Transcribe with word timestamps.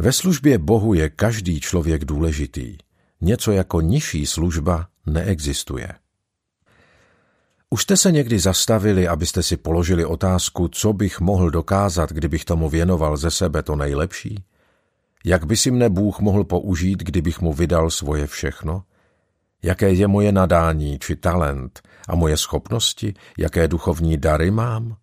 Ve 0.00 0.12
službě 0.12 0.58
Bohu 0.58 0.94
je 0.94 1.10
každý 1.10 1.60
člověk 1.60 2.04
důležitý. 2.04 2.76
Něco 3.20 3.52
jako 3.52 3.80
nižší 3.80 4.26
služba 4.26 4.88
neexistuje. 5.06 5.88
Už 7.70 7.82
jste 7.82 7.96
se 7.96 8.12
někdy 8.12 8.38
zastavili, 8.38 9.08
abyste 9.08 9.42
si 9.42 9.56
položili 9.56 10.04
otázku, 10.04 10.68
co 10.68 10.92
bych 10.92 11.20
mohl 11.20 11.50
dokázat, 11.50 12.12
kdybych 12.12 12.44
tomu 12.44 12.68
věnoval 12.68 13.16
ze 13.16 13.30
sebe 13.30 13.62
to 13.62 13.76
nejlepší? 13.76 14.44
Jak 15.24 15.46
by 15.46 15.56
si 15.56 15.70
mne 15.70 15.88
Bůh 15.88 16.20
mohl 16.20 16.44
použít, 16.44 16.98
kdybych 16.98 17.40
mu 17.40 17.52
vydal 17.52 17.90
svoje 17.90 18.26
všechno? 18.26 18.82
Jaké 19.62 19.92
je 19.92 20.08
moje 20.08 20.32
nadání 20.32 20.98
či 20.98 21.16
talent 21.16 21.80
a 22.08 22.14
moje 22.14 22.36
schopnosti, 22.36 23.14
jaké 23.38 23.68
duchovní 23.68 24.16
dary 24.16 24.50
mám? 24.50 24.96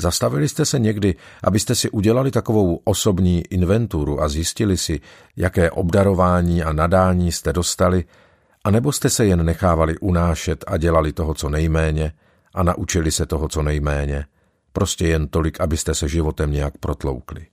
Zastavili 0.00 0.48
jste 0.48 0.64
se 0.64 0.78
někdy, 0.78 1.14
abyste 1.44 1.74
si 1.74 1.90
udělali 1.90 2.30
takovou 2.30 2.80
osobní 2.84 3.42
inventuru 3.50 4.22
a 4.22 4.28
zjistili 4.28 4.76
si, 4.76 5.00
jaké 5.36 5.70
obdarování 5.70 6.62
a 6.62 6.72
nadání 6.72 7.32
jste 7.32 7.52
dostali, 7.52 8.04
anebo 8.64 8.92
jste 8.92 9.10
se 9.10 9.26
jen 9.26 9.44
nechávali 9.44 9.98
unášet 9.98 10.64
a 10.66 10.76
dělali 10.76 11.12
toho 11.12 11.34
co 11.34 11.48
nejméně 11.48 12.12
a 12.54 12.62
naučili 12.62 13.12
se 13.12 13.26
toho 13.26 13.48
co 13.48 13.62
nejméně, 13.62 14.26
prostě 14.72 15.06
jen 15.06 15.28
tolik, 15.28 15.60
abyste 15.60 15.94
se 15.94 16.08
životem 16.08 16.52
nějak 16.52 16.78
protloukli. 16.78 17.46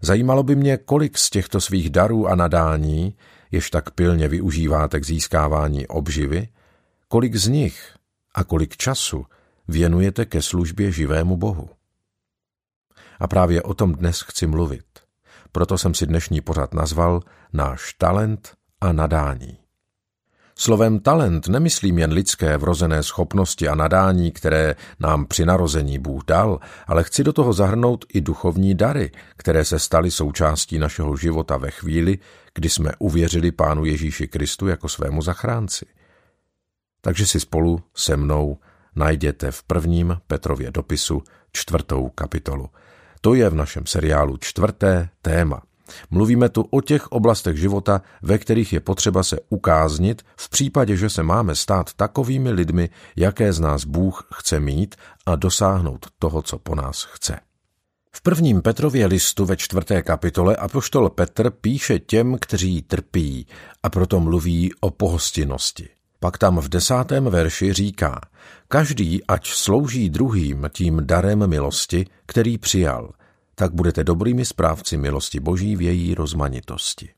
Zajímalo 0.00 0.42
by 0.42 0.56
mě, 0.56 0.76
kolik 0.76 1.18
z 1.18 1.30
těchto 1.30 1.60
svých 1.60 1.90
darů 1.90 2.28
a 2.28 2.34
nadání, 2.34 3.14
jež 3.50 3.70
tak 3.70 3.90
pilně 3.90 4.28
využíváte 4.28 5.00
k 5.00 5.04
získávání 5.04 5.86
obživy, 5.86 6.48
kolik 7.08 7.36
z 7.36 7.48
nich 7.48 7.94
a 8.34 8.44
kolik 8.44 8.76
času 8.76 9.26
věnujete 9.70 10.26
ke 10.26 10.42
službě 10.42 10.92
živému 10.92 11.36
Bohu. 11.36 11.68
A 13.20 13.26
právě 13.26 13.62
o 13.62 13.74
tom 13.74 13.92
dnes 13.92 14.20
chci 14.20 14.46
mluvit. 14.46 14.84
Proto 15.52 15.78
jsem 15.78 15.94
si 15.94 16.06
dnešní 16.06 16.40
pořad 16.40 16.74
nazval 16.74 17.20
Náš 17.52 17.92
talent 17.92 18.54
a 18.80 18.92
nadání. 18.92 19.58
Slovem 20.54 21.00
talent 21.00 21.48
nemyslím 21.48 21.98
jen 21.98 22.12
lidské 22.12 22.56
vrozené 22.56 23.02
schopnosti 23.02 23.68
a 23.68 23.74
nadání, 23.74 24.32
které 24.32 24.74
nám 25.00 25.26
při 25.26 25.46
narození 25.46 25.98
Bůh 25.98 26.24
dal, 26.24 26.60
ale 26.86 27.04
chci 27.04 27.24
do 27.24 27.32
toho 27.32 27.52
zahrnout 27.52 28.04
i 28.14 28.20
duchovní 28.20 28.74
dary, 28.74 29.10
které 29.36 29.64
se 29.64 29.78
staly 29.78 30.10
součástí 30.10 30.78
našeho 30.78 31.16
života 31.16 31.56
ve 31.56 31.70
chvíli, 31.70 32.18
kdy 32.54 32.68
jsme 32.68 32.92
uvěřili 32.98 33.52
Pánu 33.52 33.84
Ježíši 33.84 34.28
Kristu 34.28 34.68
jako 34.68 34.88
svému 34.88 35.22
zachránci. 35.22 35.86
Takže 37.00 37.26
si 37.26 37.40
spolu 37.40 37.82
se 37.94 38.16
mnou 38.16 38.58
najděte 38.96 39.50
v 39.50 39.62
prvním 39.62 40.16
Petrově 40.26 40.70
dopisu 40.70 41.22
čtvrtou 41.52 42.08
kapitolu. 42.08 42.68
To 43.20 43.34
je 43.34 43.50
v 43.50 43.54
našem 43.54 43.86
seriálu 43.86 44.36
čtvrté 44.36 45.08
téma. 45.22 45.62
Mluvíme 46.10 46.48
tu 46.48 46.62
o 46.70 46.80
těch 46.80 47.06
oblastech 47.06 47.56
života, 47.56 48.02
ve 48.22 48.38
kterých 48.38 48.72
je 48.72 48.80
potřeba 48.80 49.22
se 49.22 49.38
ukáznit 49.48 50.22
v 50.36 50.48
případě, 50.48 50.96
že 50.96 51.10
se 51.10 51.22
máme 51.22 51.54
stát 51.54 51.94
takovými 51.94 52.50
lidmi, 52.50 52.90
jaké 53.16 53.52
z 53.52 53.60
nás 53.60 53.84
Bůh 53.84 54.28
chce 54.34 54.60
mít 54.60 54.96
a 55.26 55.36
dosáhnout 55.36 56.06
toho, 56.18 56.42
co 56.42 56.58
po 56.58 56.74
nás 56.74 57.04
chce. 57.04 57.40
V 58.12 58.22
prvním 58.22 58.62
Petrově 58.62 59.06
listu 59.06 59.44
ve 59.44 59.56
čtvrté 59.56 60.02
kapitole 60.02 60.56
apoštol 60.56 61.10
Petr 61.10 61.50
píše 61.50 61.98
těm, 61.98 62.38
kteří 62.40 62.82
trpí 62.82 63.46
a 63.82 63.90
proto 63.90 64.20
mluví 64.20 64.72
o 64.80 64.90
pohostinnosti. 64.90 65.88
Pak 66.20 66.38
tam 66.38 66.58
v 66.58 66.68
desátém 66.68 67.24
verši 67.24 67.72
říká, 67.72 68.20
každý 68.68 69.24
ať 69.24 69.46
slouží 69.46 70.10
druhým 70.10 70.70
tím 70.72 71.00
darem 71.04 71.46
milosti, 71.46 72.06
který 72.26 72.58
přijal, 72.58 73.12
tak 73.54 73.74
budete 73.74 74.04
dobrými 74.04 74.44
správci 74.44 74.96
milosti 74.96 75.40
Boží 75.40 75.76
v 75.76 75.82
její 75.82 76.14
rozmanitosti. 76.14 77.08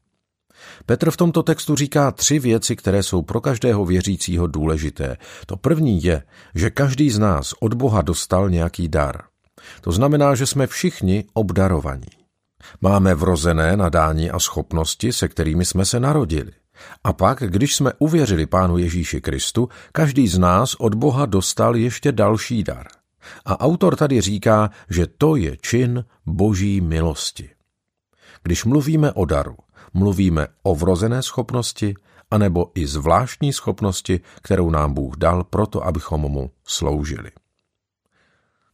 Petr 0.87 1.11
v 1.11 1.17
tomto 1.17 1.43
textu 1.43 1.77
říká 1.77 2.11
tři 2.11 2.39
věci, 2.39 2.77
které 2.77 3.03
jsou 3.03 3.23
pro 3.23 3.41
každého 3.41 3.85
věřícího 3.85 4.47
důležité. 4.47 5.17
To 5.47 5.57
první 5.57 6.03
je, 6.03 6.23
že 6.55 6.71
každý 6.71 7.11
z 7.11 7.19
nás 7.19 7.55
od 7.61 7.75
Boha 7.75 8.03
dostal 8.03 8.51
nějaký 8.51 8.89
dar. 8.89 9.23
To 9.81 9.93
znamená, 9.93 10.35
že 10.35 10.47
jsme 10.47 10.67
všichni 10.67 11.25
obdarovaní. 11.35 12.07
Máme 12.81 13.15
vrozené 13.15 13.77
nadání 13.77 14.31
a 14.31 14.39
schopnosti, 14.39 15.13
se 15.13 15.29
kterými 15.29 15.65
jsme 15.65 15.85
se 15.85 16.01
narodili. 16.01 16.53
A 17.05 17.13
pak, 17.13 17.43
když 17.47 17.77
jsme 17.77 17.93
uvěřili 17.99 18.47
Pánu 18.47 18.79
Ježíši 18.79 19.21
Kristu, 19.21 19.69
každý 19.93 20.29
z 20.29 20.39
nás 20.39 20.75
od 20.75 20.95
Boha 20.95 21.27
dostal 21.27 21.77
ještě 21.77 22.13
další 22.13 22.65
dar. 22.65 22.87
A 23.45 23.61
autor 23.61 23.97
tady 23.97 24.21
říká, 24.21 24.71
že 24.91 25.07
to 25.07 25.37
je 25.37 25.57
čin 25.57 26.05
boží 26.27 26.81
milosti. 26.81 27.51
Když 28.43 28.65
mluvíme 28.65 29.13
o 29.13 29.25
daru, 29.25 29.57
mluvíme 29.95 30.47
o 30.63 30.75
vrozené 30.75 31.23
schopnosti, 31.23 31.95
anebo 32.31 32.71
i 32.75 32.87
zvláštní 32.87 33.53
schopnosti, 33.53 34.21
kterou 34.43 34.71
nám 34.71 34.95
Bůh 34.95 35.17
dal 35.17 35.45
proto, 35.45 35.87
abychom 35.87 36.21
mu 36.21 36.51
sloužili. 36.65 37.31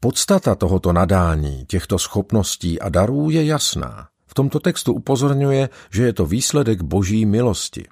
Podstata 0.00 0.54
tohoto 0.54 0.92
nadání, 0.92 1.64
těchto 1.66 1.98
schopností 1.98 2.80
a 2.80 2.88
darů 2.88 3.30
je 3.30 3.44
jasná. 3.44 4.08
V 4.26 4.34
tomto 4.34 4.60
textu 4.60 4.92
upozorňuje, 4.92 5.68
že 5.90 6.02
je 6.04 6.12
to 6.12 6.26
výsledek 6.26 6.82
boží 6.82 7.26
milosti. 7.26 7.86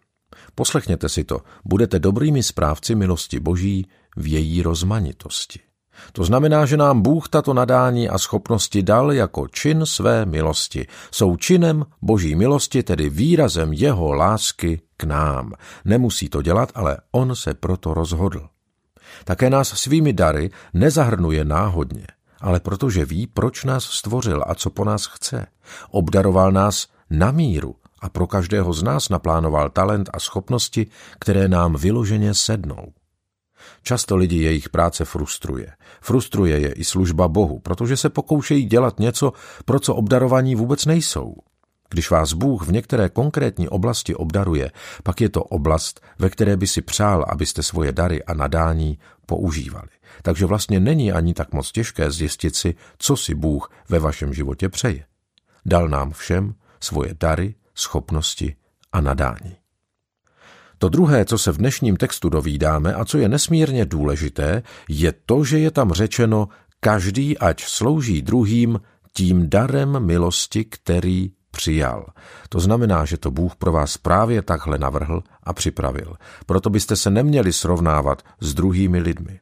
Poslechněte 0.56 1.09
si 1.09 1.25
to, 1.25 1.41
budete 1.65 1.99
dobrými 1.99 2.43
správci 2.43 2.94
milosti 2.94 3.41
boží 3.41 3.87
v 4.17 4.27
její 4.27 4.62
rozmanitosti. 4.62 5.61
To 6.12 6.25
znamená, 6.25 6.67
že 6.67 6.77
nám 6.77 7.03
Bůh 7.03 7.28
tato 7.28 7.55
nadání 7.55 8.09
a 8.09 8.19
schopnosti 8.19 8.83
dal 8.83 9.12
jako 9.12 9.49
čin 9.49 9.87
své 9.87 10.27
milosti. 10.27 10.87
Jsou 11.11 11.37
činem 11.37 11.87
boží 12.03 12.34
milosti, 12.34 12.83
tedy 12.83 13.11
výrazem 13.11 13.72
jeho 13.72 14.12
lásky 14.12 14.81
k 14.97 15.05
nám. 15.05 15.53
Nemusí 15.84 16.28
to 16.28 16.43
dělat, 16.43 16.72
ale 16.75 16.97
on 17.11 17.34
se 17.34 17.55
proto 17.55 17.95
rozhodl. 17.95 18.49
Také 19.25 19.50
nás 19.50 19.69
svými 19.69 20.12
dary 20.12 20.50
nezahrnuje 20.75 21.45
náhodně, 21.45 22.06
ale 22.41 22.61
protože 22.61 23.05
ví, 23.05 23.27
proč 23.27 23.65
nás 23.65 23.84
stvořil 23.84 24.45
a 24.47 24.55
co 24.55 24.71
po 24.71 24.84
nás 24.84 25.06
chce. 25.06 25.47
Obdaroval 25.91 26.53
nás 26.53 26.87
na 27.11 27.31
míru 27.31 27.75
a 28.06 28.09
pro 28.09 28.27
každého 28.27 28.72
z 28.72 28.83
nás 28.83 29.09
naplánoval 29.09 29.71
talent 29.71 30.11
a 30.12 30.21
schopnosti, 30.21 30.87
které 31.19 31.49
nám 31.49 31.75
vyloženě 31.75 32.34
sednou. 32.34 32.93
Často 33.83 34.17
lidi 34.17 34.37
jejich 34.37 34.69
práce 34.69 35.05
frustruje. 35.05 35.72
Frustruje 36.00 36.59
je 36.61 36.72
i 36.72 36.84
služba 36.84 37.28
Bohu, 37.28 37.59
protože 37.59 37.97
se 37.97 38.11
pokoušejí 38.11 38.65
dělat 38.65 39.00
něco, 39.00 39.33
pro 39.65 39.81
co 39.81 39.95
obdarovaní 39.95 40.55
vůbec 40.55 40.87
nejsou. 40.87 41.34
Když 41.91 42.11
vás 42.11 42.33
Bůh 42.33 42.62
v 42.62 42.72
některé 42.72 43.09
konkrétní 43.09 43.69
oblasti 43.69 44.15
obdaruje, 44.15 44.71
pak 45.03 45.21
je 45.21 45.28
to 45.28 45.43
oblast, 45.43 46.00
ve 46.19 46.31
které 46.31 46.56
by 46.56 46.66
si 46.66 46.83
přál, 46.83 47.25
abyste 47.28 47.62
svoje 47.62 47.93
dary 47.93 48.25
a 48.25 48.34
nadání 48.34 48.99
používali. 49.27 49.89
Takže 50.22 50.47
vlastně 50.47 50.81
není 50.81 51.12
ani 51.12 51.34
tak 51.34 51.53
moc 51.53 51.72
těžké 51.72 52.11
zjistit 52.11 52.56
si, 52.56 52.75
co 52.99 53.16
si 53.16 53.34
Bůh 53.34 53.71
ve 53.89 53.99
vašem 53.99 54.34
životě 54.34 54.69
přeje. 54.69 55.05
Dal 55.66 55.89
nám 55.89 56.12
všem 56.12 56.55
svoje 56.81 57.15
dary, 57.21 57.55
schopnosti 57.77 58.57
a 58.93 59.01
nadání. 59.01 59.57
To 60.79 60.89
druhé, 60.89 61.25
co 61.25 61.39
se 61.39 61.53
v 61.53 61.57
dnešním 61.57 61.97
textu 61.97 62.29
dovídáme 62.29 62.95
a 62.95 63.05
co 63.05 63.19
je 63.19 63.29
nesmírně 63.29 63.85
důležité, 63.85 64.63
je 64.89 65.13
to, 65.27 65.45
že 65.45 65.59
je 65.59 65.71
tam 65.71 65.93
řečeno 65.93 66.49
každý 66.81 67.39
ať 67.39 67.65
slouží 67.65 68.23
druhým 68.23 68.81
tím 69.13 69.51
darem 69.51 70.07
milosti, 70.07 70.65
který 70.65 71.31
přijal. 71.51 72.07
To 72.49 72.61
znamená, 72.61 73.05
že 73.05 73.17
to 73.17 73.31
Bůh 73.31 73.57
pro 73.57 73.73
vás 73.73 73.97
právě 73.97 74.43
takhle 74.43 74.79
navrhl 74.79 75.23
a 75.43 75.53
připravil. 75.53 76.15
Proto 76.47 76.71
byste 76.71 76.97
se 76.97 77.11
neměli 77.11 77.53
srovnávat 77.53 78.23
s 78.41 78.55
druhými 78.55 78.99
lidmi. 78.99 79.41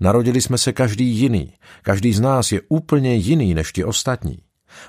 Narodili 0.00 0.40
jsme 0.40 0.58
se 0.58 0.72
každý 0.72 1.04
jiný. 1.04 1.54
Každý 1.82 2.12
z 2.12 2.20
nás 2.20 2.52
je 2.52 2.60
úplně 2.68 3.14
jiný 3.14 3.54
než 3.54 3.72
ti 3.72 3.84
ostatní. 3.84 4.38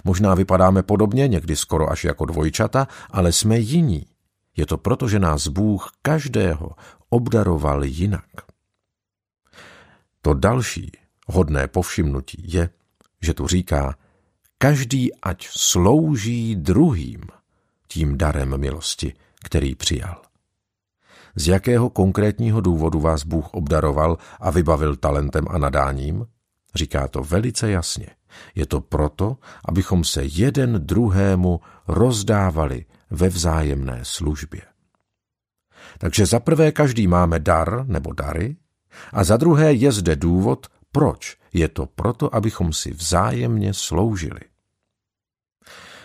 Možná 0.04 0.36
vypadáme 0.36 0.84
podobně, 0.84 1.28
někdy 1.28 1.56
skoro 1.56 1.92
až 1.92 2.04
jako 2.04 2.26
dvojčata, 2.26 2.88
ale 3.10 3.32
jsme 3.32 3.60
jiní. 3.60 4.06
Je 4.58 4.66
to 4.66 4.78
proto, 4.78 5.08
že 5.08 5.20
nás 5.20 5.48
Bůh 5.48 5.92
každého 6.02 6.72
obdaroval 7.10 7.84
jinak. 7.84 8.26
To 10.22 10.34
další 10.34 10.92
hodné 11.28 11.68
povšimnutí 11.68 12.44
je, 12.54 12.70
že 13.22 13.34
tu 13.34 13.48
říká, 13.48 13.96
každý 14.58 15.20
ať 15.20 15.48
slouží 15.48 16.56
druhým 16.56 17.22
tím 17.88 18.18
darem 18.18 18.58
milosti, 18.58 19.14
který 19.44 19.76
přijal. 19.76 20.22
Z 21.36 21.48
jakého 21.48 21.90
konkrétního 21.90 22.62
důvodu 22.62 23.00
vás 23.00 23.24
Bůh 23.24 23.54
obdaroval 23.54 24.18
a 24.40 24.50
vybavil 24.50 24.96
talentem 24.96 25.46
a 25.50 25.58
nadáním? 25.58 26.26
Říká 26.76 27.08
to 27.08 27.24
velice 27.24 27.72
jasně. 27.72 28.08
Je 28.56 28.66
to 28.66 28.82
proto, 28.82 29.38
abychom 29.66 30.04
se 30.04 30.24
jeden 30.24 30.86
druhému 30.86 31.62
rozdávali 31.88 32.86
ve 33.10 33.30
vzájemné 33.30 34.00
službě. 34.04 34.62
Takže 35.98 36.26
za 36.26 36.40
prvé 36.40 36.72
každý 36.72 37.08
máme 37.08 37.40
dar 37.40 37.86
nebo 37.88 38.14
dary 38.14 38.56
a 39.14 39.24
za 39.24 39.38
druhé 39.38 39.74
je 39.74 39.92
zde 39.92 40.16
důvod, 40.16 40.68
proč. 40.92 41.38
Je 41.54 41.68
to 41.68 41.86
proto, 41.86 42.36
abychom 42.36 42.74
si 42.74 42.94
vzájemně 42.94 43.74
sloužili. 43.74 44.40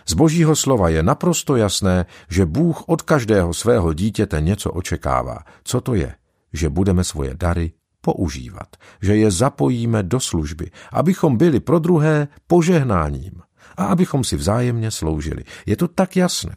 Z 0.08 0.14
božího 0.14 0.56
slova 0.56 0.88
je 0.88 1.02
naprosto 1.02 1.56
jasné, 1.56 2.06
že 2.28 2.46
Bůh 2.46 2.88
od 2.88 3.02
každého 3.02 3.54
svého 3.54 3.92
dítěte 3.92 4.40
něco 4.40 4.72
očekává. 4.72 5.38
Co 5.64 5.80
to 5.80 5.94
je? 5.94 6.14
Že 6.52 6.68
budeme 6.68 7.04
svoje 7.04 7.34
dary 7.34 7.72
používat, 8.06 8.76
že 9.03 9.17
je 9.17 9.31
zapojíme 9.31 10.03
do 10.03 10.20
služby, 10.20 10.70
abychom 10.93 11.37
byli 11.37 11.61
pro 11.61 11.79
druhé 11.79 12.29
požehnáním 12.47 13.43
a 13.76 13.85
abychom 13.85 14.25
si 14.25 14.37
vzájemně 14.37 14.91
sloužili. 14.91 15.43
Je 15.67 15.76
to 15.76 15.88
tak 15.88 16.17
jasné. 16.17 16.56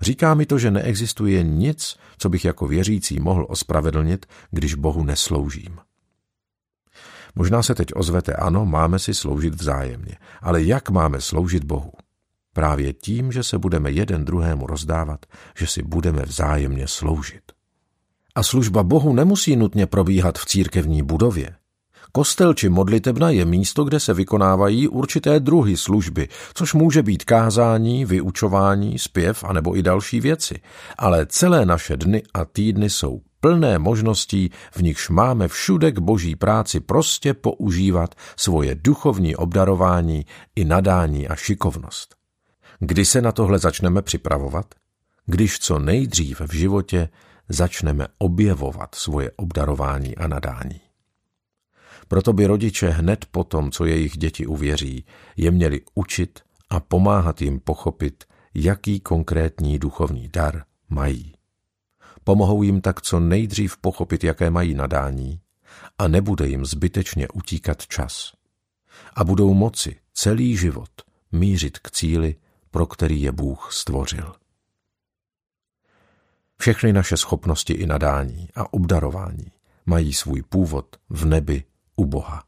Říká 0.00 0.34
mi 0.34 0.46
to, 0.46 0.58
že 0.58 0.70
neexistuje 0.70 1.42
nic, 1.42 1.96
co 2.18 2.28
bych 2.28 2.44
jako 2.44 2.66
věřící 2.66 3.20
mohl 3.20 3.46
ospravedlnit, 3.48 4.26
když 4.50 4.74
Bohu 4.74 5.04
nesloužím. 5.04 5.78
Možná 7.34 7.62
se 7.62 7.74
teď 7.74 7.88
ozvete, 7.94 8.32
ano, 8.34 8.66
máme 8.66 8.98
si 8.98 9.14
sloužit 9.14 9.54
vzájemně, 9.54 10.16
ale 10.42 10.62
jak 10.62 10.90
máme 10.90 11.20
sloužit 11.20 11.64
Bohu? 11.64 11.92
Právě 12.52 12.92
tím, 12.92 13.32
že 13.32 13.42
se 13.42 13.58
budeme 13.58 13.90
jeden 13.90 14.24
druhému 14.24 14.66
rozdávat, 14.66 15.26
že 15.56 15.66
si 15.66 15.82
budeme 15.82 16.22
vzájemně 16.22 16.88
sloužit. 16.88 17.61
A 18.34 18.42
služba 18.42 18.82
Bohu 18.82 19.12
nemusí 19.12 19.56
nutně 19.56 19.86
probíhat 19.86 20.38
v 20.38 20.46
církevní 20.46 21.02
budově. 21.02 21.56
Kostel 22.12 22.54
či 22.54 22.68
modlitebna 22.68 23.30
je 23.30 23.44
místo, 23.44 23.84
kde 23.84 24.00
se 24.00 24.14
vykonávají 24.14 24.88
určité 24.88 25.40
druhy 25.40 25.76
služby, 25.76 26.28
což 26.54 26.74
může 26.74 27.02
být 27.02 27.24
kázání, 27.24 28.04
vyučování, 28.04 28.98
zpěv 28.98 29.44
a 29.44 29.52
nebo 29.52 29.76
i 29.76 29.82
další 29.82 30.20
věci. 30.20 30.60
Ale 30.98 31.26
celé 31.26 31.66
naše 31.66 31.96
dny 31.96 32.22
a 32.34 32.44
týdny 32.44 32.90
jsou 32.90 33.20
plné 33.40 33.78
možností, 33.78 34.50
v 34.72 34.82
nichž 34.82 35.08
máme 35.08 35.48
všude 35.48 35.92
k 35.92 35.98
boží 35.98 36.36
práci 36.36 36.80
prostě 36.80 37.34
používat 37.34 38.14
svoje 38.36 38.74
duchovní 38.74 39.36
obdarování 39.36 40.26
i 40.56 40.64
nadání 40.64 41.28
a 41.28 41.36
šikovnost. 41.36 42.14
Kdy 42.80 43.04
se 43.04 43.20
na 43.20 43.32
tohle 43.32 43.58
začneme 43.58 44.02
připravovat? 44.02 44.66
Když 45.26 45.58
co 45.58 45.78
nejdřív 45.78 46.40
v 46.40 46.52
životě 46.52 47.08
začneme 47.48 48.06
objevovat 48.18 48.94
svoje 48.94 49.30
obdarování 49.36 50.16
a 50.16 50.26
nadání. 50.26 50.80
Proto 52.08 52.32
by 52.32 52.46
rodiče 52.46 52.88
hned 52.88 53.24
po 53.30 53.44
tom, 53.44 53.70
co 53.70 53.84
jejich 53.84 54.18
děti 54.18 54.46
uvěří, 54.46 55.04
je 55.36 55.50
měli 55.50 55.80
učit 55.94 56.40
a 56.70 56.80
pomáhat 56.80 57.42
jim 57.42 57.60
pochopit, 57.60 58.24
jaký 58.54 59.00
konkrétní 59.00 59.78
duchovní 59.78 60.28
dar 60.28 60.64
mají. 60.88 61.32
Pomohou 62.24 62.62
jim 62.62 62.80
tak 62.80 63.02
co 63.02 63.20
nejdřív 63.20 63.76
pochopit, 63.76 64.24
jaké 64.24 64.50
mají 64.50 64.74
nadání 64.74 65.40
a 65.98 66.08
nebude 66.08 66.48
jim 66.48 66.66
zbytečně 66.66 67.28
utíkat 67.28 67.86
čas. 67.86 68.32
A 69.14 69.24
budou 69.24 69.54
moci 69.54 69.96
celý 70.12 70.56
život 70.56 70.90
mířit 71.32 71.78
k 71.78 71.90
cíli, 71.90 72.36
pro 72.70 72.86
který 72.86 73.22
je 73.22 73.32
Bůh 73.32 73.68
stvořil. 73.72 74.34
Všechny 76.62 76.92
naše 76.92 77.16
schopnosti 77.16 77.72
i 77.72 77.86
nadání 77.86 78.48
a 78.54 78.72
obdarování 78.72 79.52
mají 79.86 80.12
svůj 80.12 80.42
původ 80.42 80.96
v 81.08 81.24
nebi 81.24 81.64
u 81.96 82.06
Boha. 82.06 82.42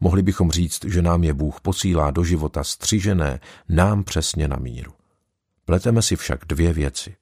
Mohli 0.00 0.22
bychom 0.22 0.50
říct, 0.50 0.84
že 0.84 1.02
nám 1.02 1.24
je 1.24 1.34
Bůh 1.34 1.60
posílá 1.60 2.10
do 2.10 2.24
života 2.24 2.64
střižené 2.64 3.40
nám 3.68 4.04
přesně 4.04 4.48
na 4.48 4.56
míru. 4.56 4.92
Pleteme 5.64 6.02
si 6.02 6.16
však 6.16 6.44
dvě 6.46 6.72
věci. 6.72 7.16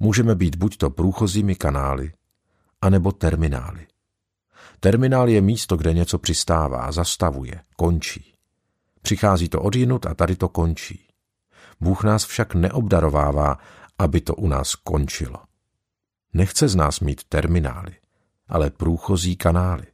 Můžeme 0.00 0.34
být 0.34 0.56
buď 0.56 0.76
to 0.76 0.90
průchozími 0.90 1.54
kanály, 1.54 2.12
anebo 2.80 3.12
terminály. 3.12 3.86
Terminál 4.80 5.28
je 5.28 5.40
místo, 5.40 5.76
kde 5.76 5.92
něco 5.92 6.18
přistává, 6.18 6.92
zastavuje, 6.92 7.60
končí. 7.76 8.34
Přichází 9.02 9.48
to 9.48 9.62
odjinut 9.62 10.06
a 10.06 10.14
tady 10.14 10.36
to 10.36 10.48
končí. 10.48 11.06
Bůh 11.80 12.04
nás 12.04 12.24
však 12.24 12.54
neobdarovává, 12.54 13.58
aby 14.02 14.20
to 14.20 14.34
u 14.34 14.48
nás 14.48 14.74
končilo. 14.74 15.36
Nechce 16.34 16.68
z 16.68 16.74
nás 16.74 17.00
mít 17.00 17.24
terminály, 17.24 17.94
ale 18.48 18.70
průchozí 18.70 19.36
kanály. 19.36 19.84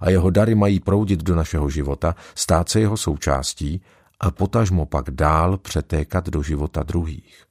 A 0.00 0.10
jeho 0.10 0.30
dary 0.30 0.54
mají 0.54 0.80
proudit 0.80 1.22
do 1.22 1.36
našeho 1.36 1.70
života, 1.70 2.14
stát 2.34 2.68
se 2.68 2.80
jeho 2.80 2.96
součástí 2.96 3.82
a 4.20 4.30
potažmo 4.30 4.86
pak 4.86 5.10
dál 5.10 5.58
přetékat 5.58 6.28
do 6.28 6.42
života 6.42 6.82
druhých. 6.82 7.44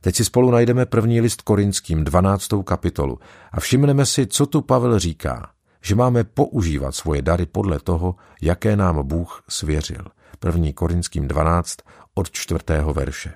Teď 0.00 0.16
si 0.16 0.24
spolu 0.24 0.50
najdeme 0.50 0.86
první 0.86 1.20
list 1.20 1.42
korinským, 1.42 2.04
12. 2.04 2.48
kapitolu 2.64 3.18
a 3.52 3.60
všimneme 3.60 4.06
si, 4.06 4.26
co 4.26 4.46
tu 4.46 4.62
Pavel 4.62 4.98
říká, 4.98 5.50
že 5.82 5.94
máme 5.94 6.24
používat 6.24 6.94
svoje 6.94 7.22
dary 7.22 7.46
podle 7.46 7.78
toho, 7.80 8.16
jaké 8.42 8.76
nám 8.76 9.06
Bůh 9.06 9.42
svěřil. 9.48 10.04
První 10.38 10.72
korinským 10.72 11.28
12 11.28 11.76
od 12.14 12.30
čtvrtého 12.30 12.94
verše. 12.94 13.34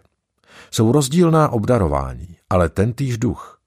Jsou 0.71 0.93
rozdílná 0.93 1.49
obdarování, 1.49 2.37
ale 2.51 2.69
ten 2.69 2.93
týž 2.93 3.19
duch. 3.19 3.61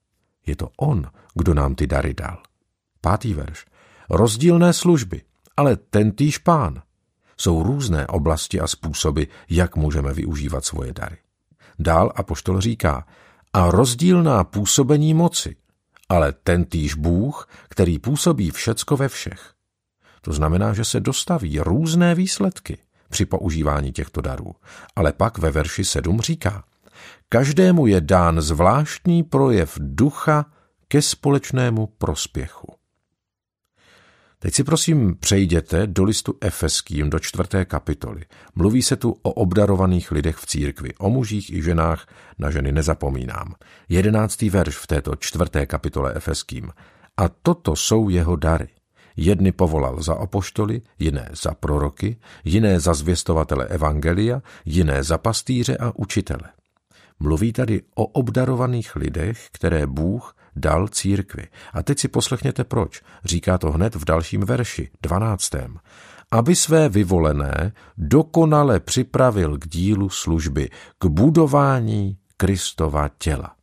Je 0.46 0.56
to 0.56 0.70
on, 0.78 1.06
kdo 1.34 1.54
nám 1.54 1.76
ty 1.76 1.88
dary 1.88 2.14
dal. 2.14 2.38
Pátý 3.02 3.34
verš. 3.34 3.66
Rozdílné 4.10 4.74
služby, 4.74 5.22
ale 5.58 5.76
ten 5.76 6.12
týž 6.12 6.38
pán. 6.38 6.82
Jsou 7.38 7.64
různé 7.64 8.08
oblasti 8.08 8.60
a 8.60 8.68
způsoby, 8.68 9.24
jak 9.50 9.76
můžeme 9.76 10.14
využívat 10.14 10.66
svoje 10.66 10.94
dary. 10.94 11.18
Dál 11.80 12.12
apoštol 12.16 12.62
říká, 12.62 13.06
a 13.54 13.72
rozdílná 13.72 14.44
působení 14.44 15.14
moci, 15.14 15.56
ale 16.10 16.34
ten 16.44 16.66
týž 16.66 16.96
Bůh, 16.96 17.50
který 17.70 18.00
působí 18.00 18.52
všecko 18.52 18.98
ve 18.98 19.10
všech. 19.10 19.54
To 20.22 20.34
znamená, 20.34 20.74
že 20.74 20.86
se 20.86 21.00
dostaví 21.00 21.60
různé 21.60 22.16
výsledky 22.16 22.78
při 23.10 23.26
používání 23.26 23.92
těchto 23.92 24.22
darů. 24.22 24.56
Ale 24.96 25.14
pak 25.14 25.38
ve 25.38 25.52
verši 25.52 25.86
7 25.86 26.22
říká, 26.22 26.64
každému 27.30 27.88
je 27.88 28.01
dán 28.01 28.42
zvláštní 28.42 29.24
projev 29.24 29.77
ducha 29.81 30.45
ke 30.88 31.01
společnému 31.01 31.88
prospěchu. 31.88 32.74
Teď 34.39 34.53
si 34.53 34.63
prosím 34.63 35.15
přejděte 35.15 35.88
do 35.88 36.03
listu 36.03 36.38
Efeským 36.42 37.09
do 37.09 37.19
čtvrté 37.19 37.65
kapitoly. 37.65 38.21
Mluví 38.56 38.81
se 38.81 38.95
tu 38.95 39.12
o 39.21 39.31
obdarovaných 39.31 40.12
lidech 40.12 40.36
v 40.36 40.45
církvi, 40.45 40.94
o 41.00 41.09
mužích 41.09 41.53
i 41.53 41.62
ženách, 41.62 42.07
na 42.39 42.51
ženy 42.51 42.71
nezapomínám. 42.71 43.56
Jedenáctý 43.89 44.50
verš 44.50 44.77
v 44.77 44.88
této 44.88 45.15
čtvrté 45.15 45.65
kapitole 45.65 46.13
Efeským. 46.13 46.71
A 47.18 47.30
toto 47.30 47.75
jsou 47.75 48.09
jeho 48.09 48.36
dary. 48.36 48.68
Jedny 49.18 49.51
povolal 49.51 50.01
za 50.01 50.13
apoštoly, 50.13 50.81
jiné 51.00 51.30
za 51.44 51.53
proroky, 51.53 52.18
jiné 52.44 52.80
za 52.80 52.94
zvěstovatele 52.94 53.68
evangelia, 53.68 54.41
jiné 54.65 55.03
za 55.03 55.18
pastýře 55.18 55.77
a 55.77 55.91
učitele. 55.96 56.50
Mluví 57.19 57.53
tady 57.53 57.81
o 57.95 58.05
obdarovaných 58.05 58.95
lidech, 58.95 59.48
které 59.51 59.88
Bůh 59.88 60.36
dal 60.55 60.88
církvi. 60.88 61.48
A 61.74 61.84
teď 61.84 62.00
si 62.00 62.07
poslechněte 62.07 62.63
proč. 62.63 63.01
Říká 63.25 63.57
to 63.57 63.72
hned 63.72 63.95
v 63.95 64.05
dalším 64.05 64.41
verši, 64.41 64.89
dvanáctém. 65.03 65.77
Aby 66.31 66.55
své 66.55 66.89
vyvolené 66.89 67.74
dokonale 67.98 68.79
připravil 68.79 69.57
k 69.57 69.67
dílu 69.67 70.10
služby, 70.10 70.69
k 71.00 71.05
budování 71.05 72.17
Kristova 72.38 73.10
těla. 73.17 73.55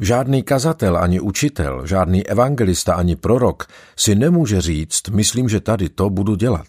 Žádný 0.00 0.42
kazatel 0.42 0.96
ani 0.96 1.20
učitel, 1.20 1.86
žádný 1.86 2.26
evangelista 2.26 2.94
ani 2.94 3.16
prorok 3.16 3.66
si 3.96 4.14
nemůže 4.14 4.60
říct, 4.60 5.08
myslím, 5.08 5.48
že 5.48 5.60
tady 5.60 5.88
to 5.88 6.10
budu 6.10 6.34
dělat. 6.34 6.66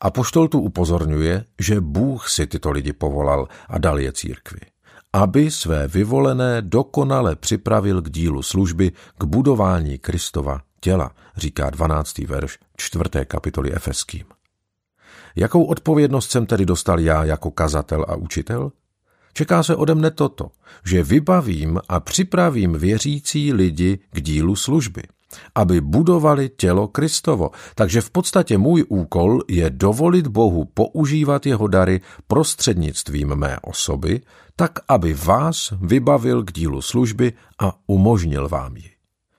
A 0.00 0.10
poštol 0.10 0.48
tu 0.48 0.60
upozorňuje, 0.60 1.44
že 1.58 1.80
Bůh 1.80 2.28
si 2.28 2.46
tyto 2.46 2.70
lidi 2.70 2.92
povolal 2.92 3.48
a 3.68 3.78
dal 3.78 4.00
je 4.00 4.12
církvi 4.12 4.60
aby 5.12 5.50
své 5.50 5.88
vyvolené 5.88 6.62
dokonale 6.62 7.36
připravil 7.36 8.02
k 8.02 8.10
dílu 8.10 8.42
služby, 8.42 8.92
k 9.18 9.24
budování 9.24 9.98
Kristova 9.98 10.60
těla, 10.80 11.10
říká 11.36 11.70
12. 11.70 12.18
verš 12.18 12.58
4. 12.76 13.04
kapitoly 13.24 13.74
Efeským. 13.74 14.24
Jakou 15.36 15.64
odpovědnost 15.64 16.30
jsem 16.30 16.46
tedy 16.46 16.66
dostal 16.66 17.00
já 17.00 17.24
jako 17.24 17.50
kazatel 17.50 18.06
a 18.08 18.14
učitel? 18.14 18.72
Čeká 19.32 19.62
se 19.62 19.76
ode 19.76 19.94
mne 19.94 20.10
toto, 20.10 20.50
že 20.84 21.02
vybavím 21.02 21.80
a 21.88 22.00
připravím 22.00 22.72
věřící 22.72 23.52
lidi 23.52 23.98
k 24.10 24.20
dílu 24.20 24.56
služby– 24.56 25.02
aby 25.54 25.80
budovali 25.80 26.50
tělo 26.56 26.88
Kristovo. 26.88 27.50
Takže 27.74 28.00
v 28.00 28.10
podstatě 28.10 28.58
můj 28.58 28.84
úkol 28.88 29.40
je 29.48 29.70
dovolit 29.70 30.26
Bohu 30.26 30.64
používat 30.64 31.46
jeho 31.46 31.66
dary 31.66 32.00
prostřednictvím 32.26 33.36
mé 33.36 33.58
osoby, 33.62 34.20
tak 34.56 34.72
aby 34.88 35.14
vás 35.14 35.72
vybavil 35.80 36.44
k 36.44 36.52
dílu 36.52 36.82
služby 36.82 37.32
a 37.58 37.74
umožnil 37.86 38.48
vám 38.48 38.76
ji. 38.76 38.90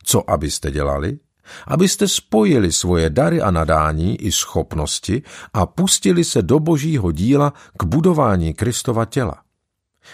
Co 0.04 0.30
abyste 0.30 0.72
dělali? 0.72 1.20
Abyste 1.68 2.08
spojili 2.08 2.72
svoje 2.72 3.10
dary 3.10 3.42
a 3.42 3.52
nadání 3.52 4.22
i 4.22 4.32
schopnosti 4.32 5.22
a 5.54 5.66
pustili 5.66 6.24
se 6.24 6.42
do 6.42 6.60
božího 6.60 7.12
díla 7.12 7.54
k 7.78 7.84
budování 7.84 8.54
Kristova 8.54 9.06
těla. 9.06 9.36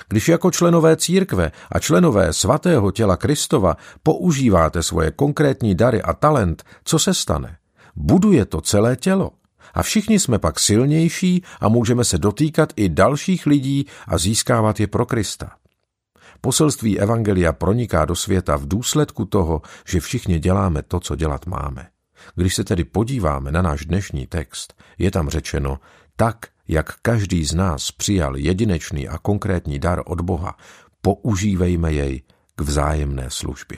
Když 0.08 0.29
jako 0.29 0.51
členové 0.51 0.96
církve 0.96 1.51
a 1.72 1.79
členové 1.79 2.34
svatého 2.34 2.91
těla 2.91 3.17
Kristova 3.17 3.77
používáte 4.03 4.84
svoje 4.84 5.12
konkrétní 5.12 5.75
dary 5.75 6.01
a 6.01 6.13
talent, 6.13 6.63
co 6.84 7.00
se 7.00 7.13
stane? 7.13 7.58
Buduje 7.96 8.46
to 8.46 8.62
celé 8.62 8.96
tělo. 8.96 9.32
A 9.74 9.84
všichni 9.84 10.20
jsme 10.20 10.39
pak 10.39 10.60
silnější 10.60 11.44
a 11.60 11.70
můžeme 11.70 12.03
se 12.03 12.17
dotýkat 12.17 12.74
i 12.75 12.89
dalších 12.89 13.46
lidí 13.46 13.86
a 14.08 14.17
získávat 14.17 14.79
je 14.79 14.88
pro 14.88 15.06
Krista. 15.06 15.51
Poselství 16.41 17.00
Evangelia 17.00 17.53
proniká 17.53 18.06
do 18.06 18.15
světa 18.15 18.56
v 18.56 18.67
důsledku 18.67 19.25
toho, 19.25 19.62
že 19.88 20.00
všichni 20.00 20.39
děláme 20.39 20.84
to, 20.84 21.00
co 21.00 21.15
dělat 21.15 21.46
máme. 21.46 21.88
Když 22.36 22.56
se 22.56 22.63
tedy 22.63 22.84
podíváme 22.84 23.51
na 23.51 23.62
náš 23.62 23.86
dnešní 23.86 24.27
text, 24.27 24.74
je 24.98 25.12
tam 25.12 25.29
řečeno, 25.29 25.79
tak, 26.15 26.48
jak 26.67 27.00
každý 27.01 27.45
z 27.45 27.53
nás 27.53 27.91
přijal 27.91 28.38
jedinečný 28.38 29.07
a 29.07 29.17
konkrétní 29.17 29.79
dar 29.79 30.01
od 30.05 30.21
Boha, 30.21 30.57
používejme 31.01 31.93
jej 31.93 32.21
k 32.55 32.62
vzájemné 32.62 33.29
službě. 33.29 33.77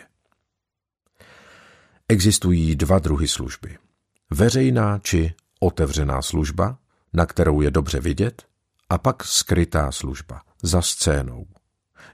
Existují 2.10 2.75
dva 2.75 3.00
druhy 3.00 3.27
služby. 3.27 3.77
Veřejná 4.29 5.00
či 5.00 5.34
otevřená 5.60 6.22
služba, 6.22 6.77
na 7.13 7.25
kterou 7.25 7.62
je 7.62 7.72
dobře 7.72 8.00
vidět, 8.00 8.43
a 8.89 8.98
pak 8.98 9.24
skrytá 9.24 9.91
služba, 9.91 10.41
za 10.63 10.81
scénou. 10.81 11.46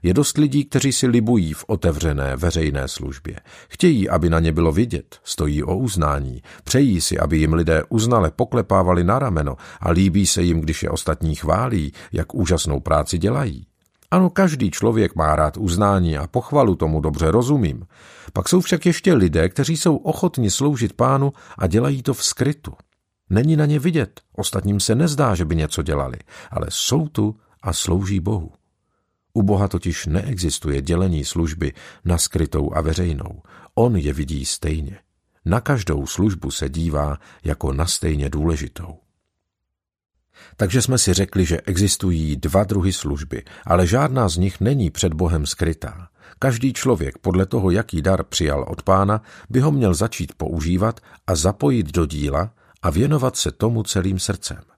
Je 0.06 0.14
dost 0.14 0.38
lidí, 0.38 0.64
kteří 0.64 0.92
si 0.92 1.06
libují 1.06 1.52
v 1.52 1.64
otevřené 1.66 2.36
veřejné 2.36 2.88
službě. 2.88 3.36
Chtějí, 3.68 4.08
aby 4.08 4.30
na 4.30 4.40
ně 4.40 4.52
bylo 4.52 4.72
vidět, 4.72 5.20
stojí 5.24 5.62
o 5.62 5.76
uznání, 5.76 6.42
přejí 6.64 7.00
si, 7.00 7.18
aby 7.18 7.38
jim 7.38 7.52
lidé 7.52 7.82
uznale 7.88 8.30
poklepávali 8.30 9.04
na 9.04 9.18
rameno 9.18 9.56
a 9.80 9.90
líbí 9.90 10.26
se 10.26 10.42
jim, 10.42 10.60
když 10.60 10.82
je 10.82 10.90
ostatní 10.90 11.34
chválí, 11.34 11.92
jak 12.12 12.34
úžasnou 12.34 12.80
práci 12.80 13.18
dělají. 13.18 13.66
Ano, 14.10 14.30
každý 14.30 14.70
člověk 14.70 15.14
má 15.14 15.36
rád 15.36 15.56
uznání 15.56 16.18
a 16.18 16.26
pochvalu, 16.26 16.74
tomu 16.74 17.00
dobře 17.00 17.30
rozumím. 17.30 17.86
Pak 18.32 18.48
jsou 18.48 18.60
však 18.60 18.86
ještě 18.86 19.14
lidé, 19.14 19.48
kteří 19.48 19.76
jsou 19.76 19.96
ochotni 19.96 20.50
sloužit 20.50 20.92
pánu 20.92 21.32
a 21.58 21.66
dělají 21.66 22.02
to 22.02 22.14
v 22.14 22.24
skrytu. 22.24 22.72
Není 23.30 23.56
na 23.56 23.66
ně 23.66 23.78
vidět, 23.78 24.20
ostatním 24.36 24.80
se 24.80 24.94
nezdá, 24.94 25.34
že 25.34 25.44
by 25.44 25.56
něco 25.56 25.82
dělali, 25.82 26.16
ale 26.50 26.66
jsou 26.70 27.08
tu 27.08 27.36
a 27.62 27.72
slouží 27.72 28.20
Bohu. 28.20 28.52
U 29.36 29.42
Boha 29.42 29.68
totiž 29.68 30.06
neexistuje 30.06 30.82
dělení 30.82 31.24
služby 31.24 31.72
na 32.04 32.18
skrytou 32.18 32.72
a 32.74 32.80
veřejnou. 32.80 33.42
On 33.74 33.96
je 33.96 34.12
vidí 34.12 34.44
stejně. 34.44 34.98
Na 35.44 35.60
každou 35.60 36.06
službu 36.06 36.50
se 36.50 36.68
dívá 36.68 37.18
jako 37.44 37.72
na 37.72 37.86
stejně 37.86 38.30
důležitou. 38.30 38.98
Takže 40.56 40.82
jsme 40.82 40.98
si 40.98 41.12
řekli, 41.12 41.44
že 41.44 41.60
existují 41.60 42.36
dva 42.36 42.64
druhy 42.64 42.92
služby, 42.92 43.42
ale 43.66 43.86
žádná 43.86 44.28
z 44.28 44.36
nich 44.36 44.60
není 44.60 44.90
před 44.90 45.14
Bohem 45.14 45.46
skrytá. 45.46 46.08
Každý 46.38 46.72
člověk 46.72 47.18
podle 47.18 47.46
toho, 47.46 47.70
jaký 47.70 48.02
dar 48.02 48.24
přijal 48.24 48.66
od 48.68 48.82
pána, 48.82 49.22
by 49.50 49.60
ho 49.60 49.72
měl 49.72 49.94
začít 49.94 50.34
používat 50.34 51.00
a 51.26 51.36
zapojit 51.36 51.92
do 51.92 52.06
díla 52.06 52.50
a 52.82 52.90
věnovat 52.90 53.36
se 53.36 53.52
tomu 53.52 53.82
celým 53.82 54.18
srdcem. 54.18 54.75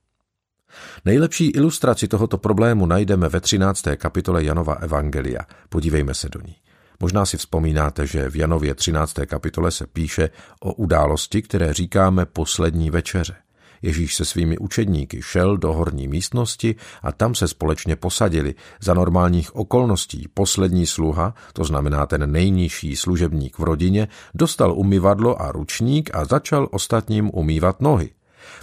Nejlepší 1.05 1.51
ilustraci 1.51 2.09
tohoto 2.09 2.39
problému 2.39 2.87
najdeme 2.87 3.29
ve 3.29 3.41
13. 3.41 3.83
kapitole 3.97 4.45
Janova 4.45 4.75
Evangelia. 4.75 5.41
Podívejme 5.69 6.15
se 6.15 6.29
do 6.29 6.41
ní. 6.41 6.57
Možná 7.01 7.27
si 7.27 7.37
vzpomínáte, 7.37 8.07
že 8.07 8.31
v 8.31 8.37
Janově 8.37 8.75
13. 8.75 9.15
kapitole 9.27 9.71
se 9.71 9.87
píše 9.87 10.31
o 10.61 10.73
události, 10.73 11.43
které 11.43 11.75
říkáme 11.75 12.27
poslední 12.27 12.91
večeře. 12.91 13.35
Ježíš 13.83 14.15
se 14.15 14.25
svými 14.25 14.59
učedníky 14.59 15.23
šel 15.23 15.57
do 15.57 15.73
horní 15.73 16.09
místnosti 16.09 16.77
a 17.03 17.13
tam 17.13 17.35
se 17.35 17.49
společně 17.49 17.97
posadili. 17.97 18.55
Za 18.81 18.95
normálních 18.95 19.57
okolností 19.57 20.29
poslední 20.35 20.87
sluha, 20.87 21.35
to 21.53 21.65
znamená 21.65 22.07
ten 22.07 22.33
nejnižší 22.33 22.97
služebník 22.97 23.59
v 23.59 23.63
rodině, 23.63 24.09
dostal 24.35 24.73
umyvadlo 24.73 25.43
a 25.43 25.53
ručník 25.53 26.11
a 26.15 26.25
začal 26.25 26.69
ostatním 26.71 27.31
umývat 27.35 27.81
nohy. 27.81 28.11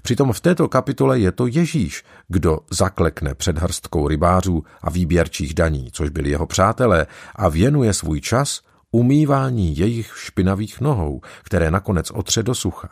Přitom 0.01 0.33
v 0.33 0.39
této 0.39 0.67
kapitole 0.67 1.19
je 1.19 1.31
to 1.31 1.47
Ježíš, 1.47 2.03
kdo 2.27 2.59
zaklekne 2.71 3.35
před 3.35 3.57
hrstkou 3.57 4.07
rybářů 4.07 4.63
a 4.81 4.89
výběrčích 4.89 5.53
daní, 5.53 5.91
což 5.91 6.09
byli 6.09 6.29
jeho 6.29 6.47
přátelé, 6.47 7.07
a 7.35 7.49
věnuje 7.49 7.93
svůj 7.93 8.21
čas 8.21 8.61
umývání 8.91 9.77
jejich 9.77 10.13
špinavých 10.17 10.81
nohou, 10.81 11.21
které 11.43 11.71
nakonec 11.71 12.11
otře 12.11 12.43
do 12.43 12.55
sucha. 12.55 12.89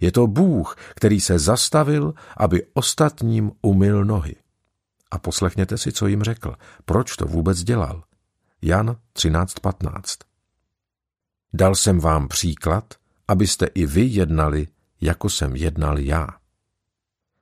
Je 0.00 0.12
to 0.12 0.26
Bůh, 0.26 0.76
který 0.94 1.20
se 1.20 1.38
zastavil, 1.38 2.14
aby 2.36 2.66
ostatním 2.74 3.52
umyl 3.62 4.04
nohy. 4.04 4.36
A 5.10 5.18
poslechněte 5.18 5.78
si, 5.78 5.92
co 5.92 6.06
jim 6.06 6.22
řekl. 6.22 6.54
Proč 6.84 7.16
to 7.16 7.24
vůbec 7.24 7.62
dělal? 7.62 8.02
Jan 8.62 8.96
13.15 9.16 10.24
Dal 11.54 11.74
jsem 11.74 12.00
vám 12.00 12.28
příklad, 12.28 12.94
abyste 13.28 13.66
i 13.66 13.86
vy 13.86 14.02
jednali, 14.02 14.68
jako 15.04 15.28
jsem 15.28 15.56
jednal 15.56 15.98
já. 15.98 16.28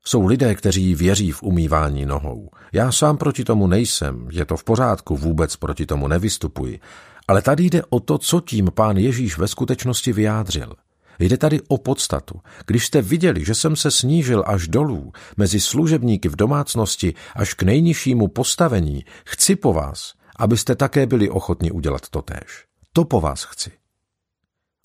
Jsou 0.05 0.27
lidé, 0.27 0.55
kteří 0.55 0.95
věří 0.95 1.33
v 1.33 1.43
umývání 1.43 2.07
nohou. 2.07 2.51
Já 2.73 2.93
sám 2.93 3.17
proti 3.17 3.45
tomu 3.45 3.67
nejsem, 3.67 4.29
je 4.33 4.45
to 4.45 4.57
v 4.57 4.65
pořádku, 4.65 5.17
vůbec 5.17 5.57
proti 5.57 5.87
tomu 5.87 6.09
nevystupuji. 6.09 6.81
Ale 7.29 7.43
tady 7.43 7.65
jde 7.65 7.83
o 7.89 8.01
to, 8.01 8.19
co 8.19 8.41
tím 8.41 8.71
pán 8.75 8.97
Ježíš 8.97 9.39
ve 9.39 9.49
skutečnosti 9.49 10.13
vyjádřil– 10.13 10.75
Jde 11.19 11.37
tady 11.37 11.61
o 11.69 11.79
podstatu. 11.79 12.41
Když 12.67 12.87
jste 12.87 13.03
viděli, 13.03 13.45
že 13.45 13.55
jsem 13.55 13.77
se 13.77 13.91
snížil 13.91 14.45
až 14.47 14.69
dolů, 14.69 15.13
mezi 15.37 15.61
služebníky 15.61 16.29
v 16.29 16.37
domácnosti 16.37 17.15
až 17.35 17.55
k 17.55 17.63
nejnižšímu 17.63 18.29
postavení, 18.29 19.05
chci 19.27 19.57
po 19.57 19.73
vás, 19.73 20.13
abyste 20.37 20.77
také 20.77 21.07
byli 21.07 21.31
ochotni 21.31 21.71
udělat 21.71 22.09
totéž. 22.09 22.65
To 22.93 23.05
po 23.05 23.21
vás 23.21 23.45
chci. 23.45 23.82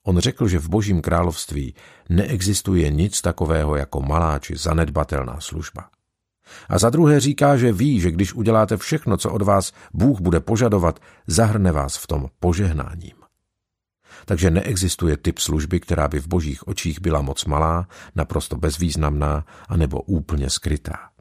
On 0.07 0.19
řekl, 0.19 0.47
že 0.47 0.59
v 0.59 0.69
božím 0.69 1.01
království 1.01 1.75
neexistuje 2.09 2.91
nic 2.91 3.21
takového 3.21 3.75
jako 3.75 4.01
malá 4.01 4.39
či 4.39 4.57
zanedbatelná 4.57 5.39
služba. 5.39 5.89
A 6.69 6.79
za 6.79 6.89
druhé 6.89 7.19
říká, 7.19 7.57
že 7.57 7.71
ví, 7.71 7.99
že 7.99 8.11
když 8.11 8.33
uděláte 8.33 8.77
všechno, 8.77 9.17
co 9.17 9.31
od 9.31 9.41
vás 9.41 9.73
Bůh 9.93 10.19
bude 10.19 10.39
požadovat, 10.39 10.99
zahrne 11.27 11.71
vás 11.71 11.97
v 11.97 12.07
tom 12.07 12.27
požehnáním 12.39 13.27
takže 14.25 14.51
neexistuje 14.51 15.17
typ 15.17 15.39
služby, 15.39 15.79
která 15.79 16.07
by 16.07 16.19
v 16.19 16.27
božích 16.27 16.67
očích 16.67 17.01
byla 17.01 17.21
moc 17.21 17.45
malá, 17.45 17.87
naprosto 18.15 18.55
bezvýznamná 18.55 19.45
a 19.67 19.77
nebo 19.77 20.01
úplně 20.01 20.49
skrytá. 20.49 21.16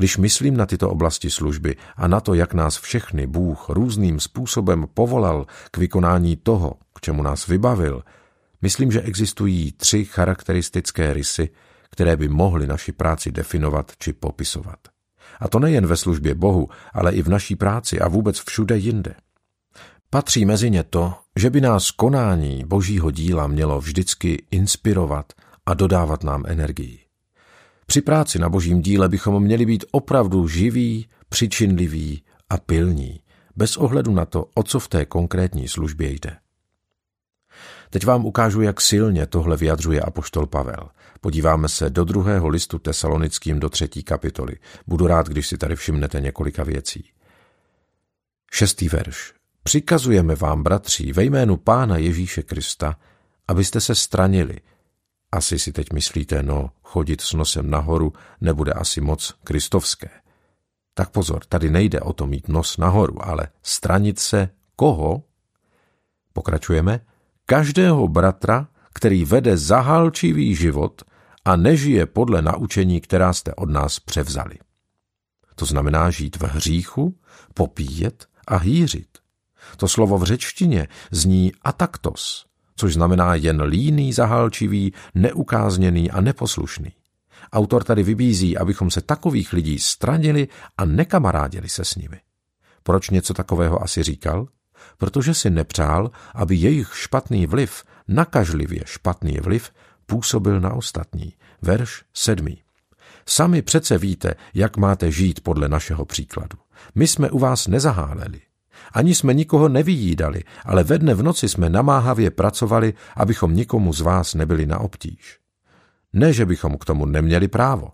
Když 0.00 0.16
myslím 0.16 0.56
na 0.56 0.66
tyto 0.66 0.90
oblasti 0.90 1.30
služby 1.30 1.76
a 1.96 2.08
na 2.08 2.20
to, 2.20 2.34
jak 2.34 2.54
nás 2.54 2.78
všechny 2.78 3.26
Bůh 3.26 3.68
různým 3.68 4.20
způsobem 4.20 4.86
povolal 4.94 5.46
k 5.70 5.76
vykonání 5.76 6.36
toho, 6.36 6.74
k 6.94 7.00
čemu 7.00 7.22
nás 7.22 7.46
vybavil, 7.46 8.02
myslím, 8.62 8.92
že 8.92 9.02
existují 9.02 9.72
tři 9.72 10.04
charakteristické 10.04 11.12
rysy, 11.12 11.48
které 11.90 12.16
by 12.16 12.28
mohly 12.28 12.66
naši 12.66 12.92
práci 12.92 13.32
definovat 13.32 13.92
či 13.98 14.12
popisovat. 14.12 14.78
A 15.40 15.48
to 15.48 15.58
nejen 15.58 15.86
ve 15.86 15.96
službě 15.96 16.34
Bohu, 16.34 16.68
ale 16.92 17.12
i 17.12 17.22
v 17.22 17.28
naší 17.28 17.56
práci 17.56 18.00
a 18.00 18.08
vůbec 18.08 18.40
všude 18.40 18.76
jinde. 18.76 19.14
Patří 20.10 20.44
mezi 20.44 20.70
ně 20.70 20.82
to, 20.82 21.14
že 21.36 21.50
by 21.50 21.60
nás 21.60 21.90
konání 21.90 22.64
božího 22.66 23.10
díla 23.10 23.46
mělo 23.46 23.80
vždycky 23.80 24.44
inspirovat 24.50 25.32
a 25.66 25.74
dodávat 25.74 26.24
nám 26.24 26.44
energii. 26.46 27.09
Při 27.90 28.00
práci 28.00 28.38
na 28.38 28.48
božím 28.48 28.82
díle 28.82 29.08
bychom 29.08 29.42
měli 29.42 29.66
být 29.66 29.84
opravdu 29.90 30.48
živí, 30.48 31.08
přičinliví 31.28 32.22
a 32.50 32.58
pilní, 32.58 33.20
bez 33.56 33.76
ohledu 33.76 34.12
na 34.12 34.24
to, 34.24 34.46
o 34.54 34.62
co 34.62 34.80
v 34.80 34.88
té 34.88 35.06
konkrétní 35.06 35.68
službě 35.68 36.10
jde. 36.10 36.36
Teď 37.90 38.06
vám 38.06 38.26
ukážu, 38.26 38.62
jak 38.62 38.80
silně 38.80 39.26
tohle 39.26 39.56
vyjadřuje 39.56 40.00
apoštol 40.00 40.46
Pavel. 40.46 40.90
Podíváme 41.20 41.68
se 41.68 41.90
do 41.90 42.04
druhého 42.04 42.48
listu 42.48 42.78
tesalonickým 42.78 43.60
do 43.60 43.68
třetí 43.68 44.02
kapitoly. 44.02 44.56
Budu 44.86 45.06
rád, 45.06 45.28
když 45.28 45.46
si 45.46 45.58
tady 45.58 45.76
všimnete 45.76 46.20
několika 46.20 46.64
věcí. 46.64 47.10
Šestý 48.52 48.88
verš. 48.88 49.32
Přikazujeme 49.62 50.34
vám, 50.34 50.62
bratři, 50.62 51.12
ve 51.12 51.24
jménu 51.24 51.56
Pána 51.56 51.96
Ježíše 51.96 52.42
Krista, 52.42 52.96
abyste 53.48 53.80
se 53.80 53.94
stranili. 53.94 54.60
Asi 55.32 55.58
si 55.58 55.72
teď 55.72 55.92
myslíte, 55.92 56.42
no, 56.42 56.70
chodit 56.82 57.20
s 57.20 57.32
nosem 57.32 57.70
nahoru 57.70 58.12
nebude 58.40 58.72
asi 58.72 59.00
moc 59.00 59.34
kristovské. 59.44 60.10
Tak 60.94 61.10
pozor, 61.10 61.44
tady 61.48 61.70
nejde 61.70 62.00
o 62.00 62.12
to 62.12 62.26
mít 62.26 62.48
nos 62.48 62.76
nahoru, 62.76 63.26
ale 63.26 63.48
stranit 63.62 64.18
se 64.18 64.48
koho? 64.76 65.22
Pokračujeme. 66.32 67.00
Každého 67.46 68.08
bratra, 68.08 68.68
který 68.94 69.24
vede 69.24 69.56
zahalčivý 69.56 70.54
život 70.54 71.02
a 71.44 71.56
nežije 71.56 72.06
podle 72.06 72.42
naučení, 72.42 73.00
která 73.00 73.32
jste 73.32 73.54
od 73.54 73.70
nás 73.70 74.00
převzali. 74.00 74.58
To 75.54 75.64
znamená 75.64 76.10
žít 76.10 76.36
v 76.36 76.42
hříchu, 76.42 77.18
popíjet 77.54 78.26
a 78.46 78.56
hýřit. 78.56 79.08
To 79.76 79.88
slovo 79.88 80.18
v 80.18 80.24
řečtině 80.24 80.88
zní 81.10 81.52
ataktos, 81.62 82.46
což 82.76 82.94
znamená 82.94 83.34
jen 83.34 83.62
líný, 83.62 84.12
zahalčivý, 84.12 84.92
neukázněný 85.14 86.10
a 86.10 86.20
neposlušný. 86.20 86.92
Autor 87.52 87.84
tady 87.84 88.02
vybízí, 88.02 88.58
abychom 88.58 88.90
se 88.90 89.00
takových 89.00 89.52
lidí 89.52 89.78
stranili 89.78 90.48
a 90.78 90.84
nekamarádili 90.84 91.68
se 91.68 91.84
s 91.84 91.94
nimi. 91.94 92.20
Proč 92.82 93.10
něco 93.10 93.34
takového 93.34 93.82
asi 93.82 94.02
říkal? 94.02 94.48
Protože 94.98 95.34
si 95.34 95.50
nepřál, 95.50 96.10
aby 96.34 96.56
jejich 96.56 96.96
špatný 96.96 97.46
vliv, 97.46 97.84
nakažlivě 98.08 98.82
špatný 98.86 99.38
vliv, 99.42 99.70
působil 100.06 100.60
na 100.60 100.72
ostatní. 100.72 101.34
verš 101.62 102.02
7. 102.14 102.46
Sami 103.26 103.62
přece 103.62 103.98
víte, 103.98 104.34
jak 104.54 104.76
máte 104.76 105.10
žít 105.10 105.40
podle 105.40 105.68
našeho 105.68 106.04
příkladu. 106.04 106.58
My 106.94 107.06
jsme 107.06 107.30
u 107.30 107.38
vás 107.38 107.66
nezaháleli. 107.66 108.40
Ani 108.92 109.14
jsme 109.14 109.34
nikoho 109.34 109.68
nevyjídali, 109.68 110.42
ale 110.64 110.84
ve 110.84 110.98
dne 110.98 111.14
v 111.14 111.22
noci 111.22 111.48
jsme 111.48 111.70
namáhavě 111.70 112.30
pracovali, 112.30 112.94
abychom 113.16 113.54
nikomu 113.54 113.92
z 113.92 114.00
vás 114.00 114.34
nebyli 114.34 114.66
na 114.66 114.78
obtíž. 114.78 115.38
Ne, 116.12 116.32
že 116.32 116.46
bychom 116.46 116.78
k 116.78 116.84
tomu 116.84 117.06
neměli 117.06 117.48
právo. 117.48 117.88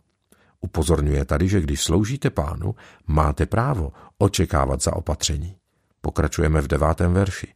Upozorňuje 0.61 1.25
tady, 1.25 1.49
že 1.49 1.61
když 1.61 1.83
sloužíte 1.83 2.31
pánu, 2.31 2.75
máte 3.07 3.47
právo 3.47 3.93
očekávat 4.19 4.83
za 4.83 4.97
opatření. 4.97 5.57
Pokračujeme 6.01 6.61
v 6.61 6.67
devátém 6.67 7.13
verši. 7.13 7.53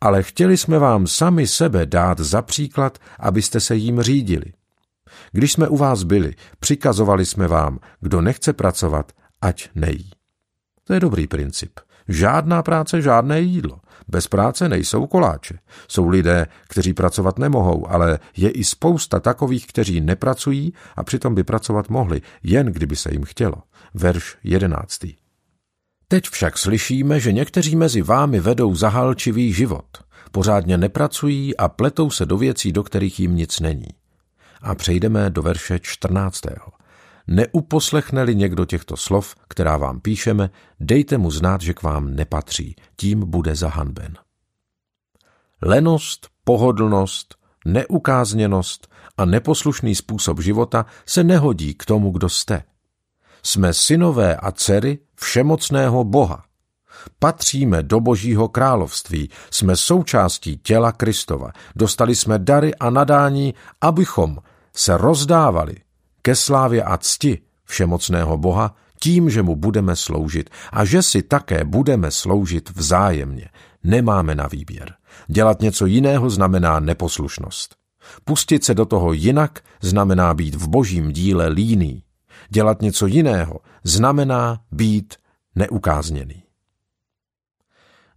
Ale 0.00 0.22
chtěli 0.22 0.56
jsme 0.56 0.78
vám 0.78 1.06
sami 1.06 1.46
sebe 1.46 1.86
dát 1.86 2.20
za 2.20 2.42
příklad, 2.42 2.98
abyste 3.18 3.60
se 3.60 3.76
jím 3.76 4.02
řídili. 4.02 4.52
Když 5.32 5.52
jsme 5.52 5.68
u 5.68 5.76
vás 5.76 6.02
byli, 6.02 6.34
přikazovali 6.58 7.26
jsme 7.26 7.48
vám, 7.48 7.78
kdo 8.00 8.20
nechce 8.20 8.52
pracovat, 8.52 9.12
ať 9.40 9.68
nejí. 9.74 10.10
To 10.84 10.94
je 10.94 11.00
dobrý 11.00 11.26
princip. 11.26 11.80
Žádná 12.08 12.62
práce, 12.62 13.02
žádné 13.02 13.40
jídlo. 13.40 13.80
Bez 14.08 14.28
práce 14.28 14.68
nejsou 14.68 15.06
koláče. 15.06 15.58
Jsou 15.88 16.08
lidé, 16.08 16.46
kteří 16.68 16.94
pracovat 16.94 17.38
nemohou, 17.38 17.90
ale 17.90 18.18
je 18.36 18.50
i 18.50 18.64
spousta 18.64 19.20
takových, 19.20 19.66
kteří 19.66 20.00
nepracují 20.00 20.72
a 20.96 21.04
přitom 21.04 21.34
by 21.34 21.44
pracovat 21.44 21.88
mohli, 21.88 22.22
jen 22.42 22.66
kdyby 22.66 22.96
se 22.96 23.08
jim 23.12 23.24
chtělo. 23.24 23.56
Verš 23.94 24.36
jedenáctý. 24.44 25.14
Teď 26.08 26.28
však 26.28 26.58
slyšíme, 26.58 27.20
že 27.20 27.32
někteří 27.32 27.76
mezi 27.76 28.02
vámi 28.02 28.40
vedou 28.40 28.74
zahalčivý 28.74 29.52
život. 29.52 29.86
Pořádně 30.32 30.78
nepracují 30.78 31.56
a 31.56 31.68
pletou 31.68 32.10
se 32.10 32.26
do 32.26 32.38
věcí, 32.38 32.72
do 32.72 32.82
kterých 32.82 33.20
jim 33.20 33.36
nic 33.36 33.60
není. 33.60 33.88
A 34.62 34.74
přejdeme 34.74 35.30
do 35.30 35.42
verše 35.42 35.78
14. 35.82 36.40
Neuposlechne-li 37.26 38.34
někdo 38.34 38.64
těchto 38.64 38.96
slov, 38.96 39.34
která 39.48 39.76
vám 39.76 40.00
píšeme, 40.00 40.50
dejte 40.80 41.18
mu 41.18 41.30
znát, 41.30 41.60
že 41.60 41.74
k 41.74 41.82
vám 41.82 42.14
nepatří, 42.14 42.76
tím 42.96 43.30
bude 43.30 43.56
zahanben. 43.56 44.14
Lenost, 45.62 46.28
pohodlnost, 46.44 47.34
neukázněnost 47.64 48.88
a 49.16 49.24
neposlušný 49.24 49.94
způsob 49.94 50.40
života 50.40 50.86
se 51.06 51.24
nehodí 51.24 51.74
k 51.74 51.84
tomu, 51.84 52.10
kdo 52.10 52.28
jste. 52.28 52.62
Jsme 53.42 53.74
synové 53.74 54.36
a 54.36 54.52
dcery 54.52 54.98
všemocného 55.14 56.04
Boha. 56.04 56.44
Patříme 57.18 57.82
do 57.82 58.00
Božího 58.00 58.48
království, 58.48 59.30
jsme 59.50 59.76
součástí 59.76 60.56
těla 60.56 60.92
Kristova, 60.92 61.50
dostali 61.76 62.14
jsme 62.14 62.38
dary 62.38 62.74
a 62.74 62.90
nadání, 62.90 63.54
abychom 63.80 64.38
se 64.76 64.96
rozdávali 64.96 65.83
ke 66.24 66.34
slávě 66.34 66.82
a 66.82 66.98
cti 66.98 67.38
všemocného 67.64 68.38
Boha 68.38 68.74
tím, 69.00 69.30
že 69.30 69.42
mu 69.42 69.56
budeme 69.56 69.96
sloužit 69.96 70.50
a 70.72 70.84
že 70.84 71.02
si 71.02 71.22
také 71.22 71.64
budeme 71.64 72.10
sloužit 72.10 72.70
vzájemně. 72.70 73.48
Nemáme 73.84 74.34
na 74.34 74.46
výběr. 74.46 74.94
Dělat 75.26 75.60
něco 75.60 75.86
jiného 75.86 76.30
znamená 76.30 76.80
neposlušnost. 76.80 77.76
Pustit 78.24 78.64
se 78.64 78.74
do 78.74 78.84
toho 78.84 79.12
jinak 79.12 79.60
znamená 79.80 80.34
být 80.34 80.54
v 80.54 80.68
božím 80.68 81.12
díle 81.12 81.48
líný. 81.48 82.02
Dělat 82.48 82.82
něco 82.82 83.06
jiného 83.06 83.60
znamená 83.84 84.60
být 84.72 85.14
neukázněný. 85.54 86.42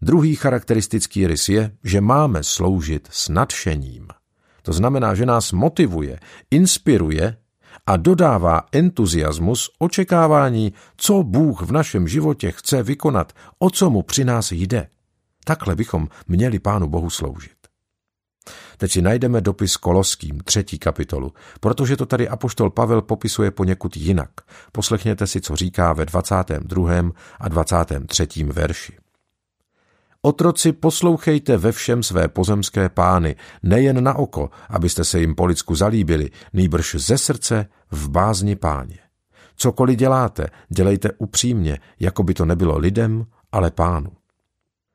Druhý 0.02 0.36
charakteristický 0.36 1.28
rys 1.28 1.50
je, 1.50 1.72
že 1.84 2.02
máme 2.02 2.44
sloužit 2.44 3.08
s 3.12 3.30
nadšením. 3.30 4.08
To 4.62 4.74
znamená, 4.74 5.16
že 5.16 5.26
nás 5.26 5.52
motivuje, 5.52 6.20
inspiruje 6.52 7.38
a 7.88 7.98
dodává 7.98 8.62
entuziasmus 8.72 9.70
očekávání, 9.80 10.74
co 10.98 11.24
Bůh 11.24 11.62
v 11.62 11.72
našem 11.72 12.08
životě 12.08 12.52
chce 12.52 12.84
vykonat, 12.84 13.34
o 13.60 13.70
co 13.70 13.90
mu 13.90 14.04
při 14.04 14.26
nás 14.26 14.52
jde. 14.52 14.88
Takhle 15.46 15.76
bychom 15.76 16.08
měli 16.28 16.60
Pánu 16.60 16.88
Bohu 16.88 17.10
sloužit. 17.10 17.52
Teď 18.78 18.92
si 18.92 19.02
najdeme 19.02 19.42
dopis 19.42 19.78
Koloským, 19.78 20.40
třetí 20.40 20.80
kapitolu, 20.80 21.34
protože 21.60 21.98
to 21.98 22.06
tady 22.06 22.30
apoštol 22.30 22.70
Pavel 22.70 23.02
popisuje 23.02 23.52
poněkud 23.52 23.98
jinak. 23.98 24.30
Poslechněte 24.72 25.28
si, 25.28 25.42
co 25.42 25.56
říká 25.56 25.94
ve 25.94 26.06
22. 26.06 26.92
a 27.40 27.50
23. 27.50 28.28
verši. 28.44 29.07
Otroci, 30.22 30.72
poslouchejte 30.72 31.58
ve 31.58 31.72
všem 31.72 32.04
své 32.04 32.28
pozemské 32.28 32.90
pány, 32.90 33.36
nejen 33.64 34.04
na 34.04 34.16
oko, 34.16 34.50
abyste 34.70 35.04
se 35.04 35.20
jim 35.20 35.36
po 35.36 35.46
lidsku 35.46 35.76
zalíbili, 35.76 36.30
nýbrž 36.54 36.96
ze 36.96 37.18
srdce 37.18 37.68
v 37.92 38.10
bázni 38.10 38.56
páně. 38.56 38.98
Cokoliv 39.56 39.98
děláte, 39.98 40.48
dělejte 40.70 41.10
upřímně, 41.18 41.80
jako 42.00 42.24
by 42.24 42.34
to 42.34 42.46
nebylo 42.46 42.78
lidem, 42.78 43.26
ale 43.52 43.72
pánu. 43.72 44.12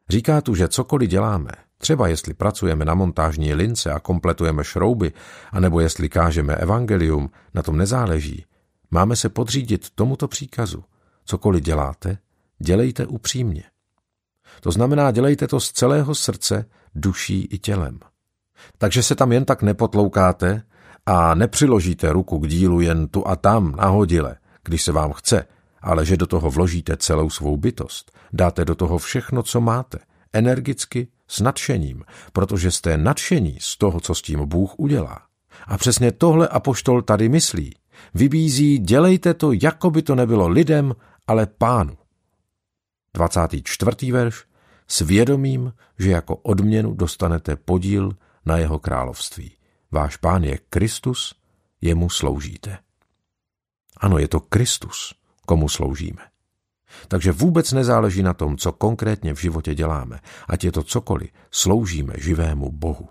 Říká 0.08 0.40
tu, 0.40 0.54
že 0.54 0.68
cokoliv 0.68 1.10
děláme, 1.10 1.50
třeba 1.78 2.08
jestli 2.08 2.34
pracujeme 2.34 2.84
na 2.84 2.94
montážní 2.94 3.54
lince 3.54 3.92
a 3.92 4.00
kompletujeme 4.00 4.64
šrouby, 4.64 5.12
anebo 5.52 5.80
jestli 5.80 6.08
kážeme 6.08 6.54
evangelium, 6.54 7.30
na 7.54 7.62
tom 7.62 7.76
nezáleží. 7.76 8.44
Máme 8.90 9.16
se 9.16 9.28
podřídit 9.28 9.90
tomuto 9.94 10.28
příkazu. 10.28 10.84
Cokoliv 11.24 11.62
děláte, 11.64 12.18
dělejte 12.58 13.06
upřímně. 13.06 13.62
To 14.60 14.70
znamená, 14.70 15.10
dělejte 15.10 15.48
to 15.48 15.60
z 15.60 15.72
celého 15.72 16.14
srdce, 16.14 16.64
duší 16.94 17.48
i 17.50 17.58
tělem. 17.58 17.98
Takže 18.78 19.02
se 19.02 19.14
tam 19.14 19.32
jen 19.32 19.44
tak 19.44 19.62
nepotloukáte 19.62 20.62
a 21.06 21.34
nepřiložíte 21.34 22.12
ruku 22.12 22.38
k 22.38 22.48
dílu 22.48 22.80
jen 22.80 23.08
tu 23.08 23.28
a 23.28 23.36
tam 23.36 23.76
nahodile, 23.76 24.36
když 24.64 24.82
se 24.82 24.92
vám 24.92 25.12
chce, 25.12 25.44
ale 25.82 26.06
že 26.06 26.16
do 26.16 26.26
toho 26.26 26.50
vložíte 26.50 26.96
celou 26.96 27.30
svou 27.30 27.56
bytost, 27.56 28.12
dáte 28.32 28.64
do 28.64 28.74
toho 28.74 28.98
všechno, 28.98 29.42
co 29.42 29.60
máte, 29.60 29.98
energicky, 30.32 31.08
s 31.28 31.40
nadšením, 31.40 32.04
protože 32.32 32.70
jste 32.70 32.96
nadšení 32.96 33.56
z 33.60 33.78
toho, 33.78 34.00
co 34.00 34.14
s 34.14 34.22
tím 34.22 34.48
Bůh 34.48 34.74
udělá. 34.76 35.18
A 35.66 35.78
přesně 35.78 36.12
tohle 36.12 36.48
apoštol 36.48 37.02
tady 37.02 37.28
myslí. 37.28 37.74
Vybízí, 38.14 38.78
dělejte 38.78 39.34
to, 39.34 39.52
jako 39.52 39.90
by 39.90 40.02
to 40.02 40.14
nebylo 40.14 40.48
lidem, 40.48 40.94
ale 41.26 41.46
pánu. 41.46 41.96
24. 43.14 44.12
verš, 44.12 44.44
s 44.88 45.00
vědomím, 45.00 45.72
že 45.98 46.10
jako 46.10 46.36
odměnu 46.36 46.94
dostanete 46.94 47.56
podíl 47.56 48.16
na 48.46 48.58
jeho 48.58 48.78
království. 48.78 49.56
Váš 49.90 50.16
pán 50.16 50.44
je 50.44 50.58
Kristus, 50.70 51.34
jemu 51.80 52.10
sloužíte. 52.10 52.78
Ano, 53.96 54.18
je 54.18 54.28
to 54.28 54.40
Kristus, 54.40 55.14
komu 55.46 55.68
sloužíme. 55.68 56.22
Takže 57.08 57.32
vůbec 57.32 57.72
nezáleží 57.72 58.22
na 58.22 58.34
tom, 58.34 58.56
co 58.56 58.72
konkrétně 58.72 59.34
v 59.34 59.40
životě 59.40 59.74
děláme, 59.74 60.20
ať 60.48 60.64
je 60.64 60.72
to 60.72 60.82
cokoliv, 60.82 61.30
sloužíme 61.50 62.14
živému 62.16 62.72
Bohu. 62.72 63.08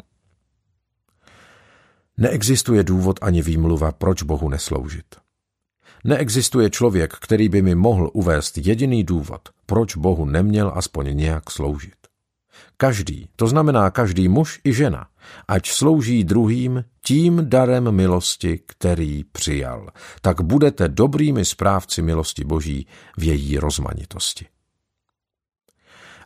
Neexistuje 2.17 2.83
důvod 2.83 3.19
ani 3.21 3.41
výmluva, 3.41 3.91
proč 3.91 4.23
Bohu 4.23 4.49
nesloužit. 4.49 5.20
Neexistuje 6.03 6.69
člověk, 6.69 7.13
který 7.13 7.49
by 7.49 7.61
mi 7.61 7.75
mohl 7.75 8.09
uvést 8.13 8.57
jediný 8.57 9.03
důvod, 9.03 9.49
proč 9.65 9.95
Bohu 9.95 10.25
neměl 10.25 10.71
aspoň 10.75 11.17
nějak 11.17 11.51
sloužit. 11.51 11.95
Každý, 12.77 13.29
to 13.35 13.47
znamená 13.47 13.89
každý 13.89 14.27
muž 14.27 14.59
i 14.63 14.73
žena, 14.73 15.07
ať 15.47 15.69
slouží 15.69 16.23
druhým 16.23 16.85
tím 17.01 17.49
darem 17.49 17.91
milosti, 17.91 18.59
který 18.65 19.23
přijal, 19.23 19.89
tak 20.21 20.41
budete 20.41 20.87
dobrými 20.87 21.45
správci 21.45 22.01
milosti 22.01 22.43
Boží 22.43 22.87
v 23.17 23.23
její 23.23 23.57
rozmanitosti. 23.57 24.45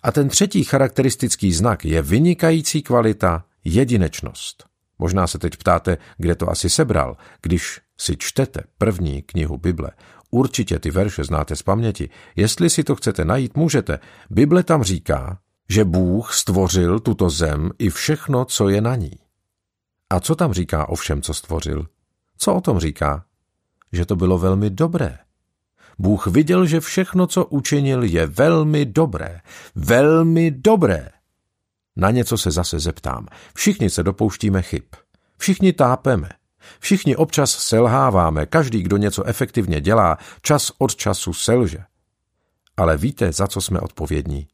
A 0.04 0.12
ten 0.12 0.30
třetí 0.30 0.64
charakteristický 0.64 1.54
znak 1.54 1.86
je 1.86 2.02
vynikající 2.02 2.82
kvalita 2.82 3.46
jedinečnost. 3.64 4.75
Možná 5.00 5.28
se 5.28 5.40
teď 5.40 5.58
ptáte, 5.58 5.98
kde 6.18 6.36
to 6.36 6.50
asi 6.50 6.70
sebral, 6.70 7.18
když 7.42 7.82
si 7.98 8.18
čtete 8.18 8.62
první 8.78 9.22
knihu 9.22 9.58
Bible. 9.58 9.92
Určitě 10.32 10.80
ty 10.80 10.92
verše 10.92 11.24
znáte 11.24 11.56
z 11.56 11.64
paměti. 11.64 12.10
Jestli 12.36 12.70
si 12.70 12.84
to 12.84 12.96
chcete 12.96 13.26
najít, 13.26 13.58
můžete. 13.58 14.00
Bible 14.30 14.64
tam 14.64 14.84
říká, 14.84 15.40
že 15.70 15.86
Bůh 15.86 16.34
stvořil 16.34 17.00
tuto 17.00 17.30
zem 17.30 17.72
i 17.80 17.90
všechno, 17.90 18.46
co 18.46 18.70
je 18.70 18.82
na 18.82 18.96
ní. 18.96 19.12
A 20.10 20.20
co 20.20 20.36
tam 20.36 20.54
říká 20.54 20.90
o 20.90 20.96
všem, 20.96 21.22
co 21.22 21.34
stvořil? 21.34 21.86
Co 22.38 22.56
o 22.56 22.62
tom 22.62 22.80
říká? 22.80 23.26
Že 23.92 24.06
to 24.06 24.16
bylo 24.16 24.38
velmi 24.38 24.70
dobré. 24.70 25.18
Bůh 26.00 26.28
viděl, 26.28 26.66
že 26.66 26.80
všechno, 26.80 27.28
co 27.28 27.46
učinil, 27.46 28.04
je 28.04 28.28
velmi 28.28 28.86
dobré. 28.86 29.42
Velmi 29.76 30.52
dobré. 30.52 31.10
Na 31.96 32.12
něco 32.12 32.38
se 32.38 32.52
zase 32.52 32.80
zeptám. 32.80 33.28
Všichni 33.56 33.90
se 33.90 34.04
dopouštíme 34.04 34.62
chyb. 34.62 34.84
Všichni 35.38 35.74
tápeme. 35.74 36.30
Všichni 36.80 37.16
občas 37.16 37.52
selháváme, 37.52 38.46
každý, 38.46 38.84
kdo 38.84 38.98
něco 38.98 39.24
efektivně 39.24 39.82
dělá, 39.82 40.18
čas 40.42 40.72
od 40.78 40.96
času 40.96 41.34
selže. 41.34 41.80
Ale 42.78 42.98
víte, 42.98 43.32
za 43.32 43.48
co 43.48 43.62
jsme 43.62 43.80
odpovědní? 43.80 44.48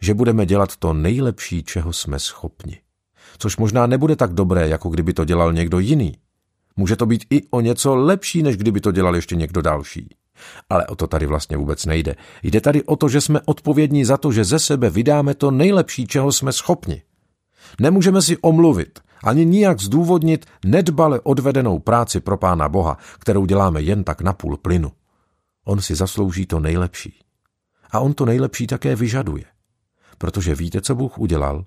Že 0.00 0.14
budeme 0.14 0.46
dělat 0.46 0.76
to 0.76 0.92
nejlepší, 0.92 1.62
čeho 1.62 1.92
jsme 1.92 2.18
schopni. 2.18 2.80
Což 3.38 3.56
možná 3.56 3.86
nebude 3.86 4.16
tak 4.16 4.32
dobré, 4.32 4.68
jako 4.68 4.88
kdyby 4.88 5.12
to 5.12 5.24
dělal 5.24 5.52
někdo 5.52 5.78
jiný. 5.78 6.14
Může 6.76 6.96
to 6.96 7.06
být 7.06 7.26
i 7.30 7.42
o 7.50 7.60
něco 7.60 7.96
lepší, 7.96 8.42
než 8.42 8.56
kdyby 8.56 8.80
to 8.80 8.92
dělal 8.92 9.16
ještě 9.16 9.36
někdo 9.36 9.62
další. 9.62 10.16
Ale 10.70 10.86
o 10.86 10.96
to 10.96 11.06
tady 11.06 11.26
vlastně 11.26 11.56
vůbec 11.56 11.86
nejde. 11.86 12.14
Jde 12.42 12.60
tady 12.60 12.82
o 12.82 12.96
to, 12.96 13.08
že 13.08 13.20
jsme 13.20 13.40
odpovědní 13.44 14.04
za 14.04 14.16
to, 14.16 14.32
že 14.32 14.44
ze 14.44 14.58
sebe 14.58 14.90
vydáme 14.90 15.34
to 15.34 15.50
nejlepší, 15.50 16.06
čeho 16.06 16.32
jsme 16.32 16.52
schopni. 16.52 17.02
Nemůžeme 17.80 18.22
si 18.22 18.36
omluvit, 18.36 18.98
ani 19.24 19.44
nijak 19.44 19.80
zdůvodnit 19.80 20.46
nedbale 20.64 21.20
odvedenou 21.20 21.78
práci 21.78 22.20
pro 22.20 22.36
Pána 22.36 22.68
Boha, 22.68 22.98
kterou 23.18 23.46
děláme 23.46 23.82
jen 23.82 24.04
tak 24.04 24.20
na 24.20 24.32
půl 24.32 24.56
plynu. 24.56 24.92
On 25.64 25.80
si 25.80 25.94
zaslouží 25.94 26.46
to 26.46 26.60
nejlepší. 26.60 27.18
A 27.90 28.00
on 28.00 28.14
to 28.14 28.26
nejlepší 28.26 28.66
také 28.66 28.96
vyžaduje. 28.96 29.44
Protože 30.18 30.54
víte, 30.54 30.80
co 30.80 30.94
Bůh 30.94 31.18
udělal? 31.18 31.64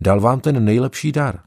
Dal 0.00 0.20
vám 0.20 0.40
ten 0.40 0.64
nejlepší 0.64 1.12
dar. 1.12 1.40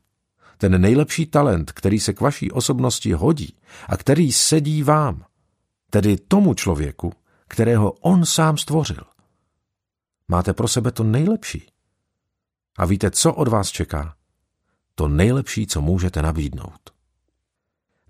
Ten 0.57 0.81
nejlepší 0.81 1.25
talent, 1.25 1.71
který 1.71 1.99
se 1.99 2.13
k 2.13 2.21
vaší 2.21 2.51
osobnosti 2.51 3.13
hodí 3.13 3.55
a 3.89 3.97
který 3.97 4.31
sedí 4.31 4.83
vám. 4.83 5.23
Tedy 5.89 6.17
tomu 6.17 6.53
člověku, 6.53 7.13
kterého 7.47 7.91
on 7.91 8.25
sám 8.25 8.57
stvořil. 8.57 9.03
Máte 10.27 10.53
pro 10.53 10.67
sebe 10.67 10.91
to 10.91 11.03
nejlepší. 11.03 11.67
A 12.77 12.85
víte, 12.85 13.11
co 13.11 13.33
od 13.33 13.47
vás 13.47 13.69
čeká? 13.69 14.15
To 14.95 15.07
nejlepší, 15.07 15.67
co 15.67 15.81
můžete 15.81 16.21
nabídnout. 16.21 16.89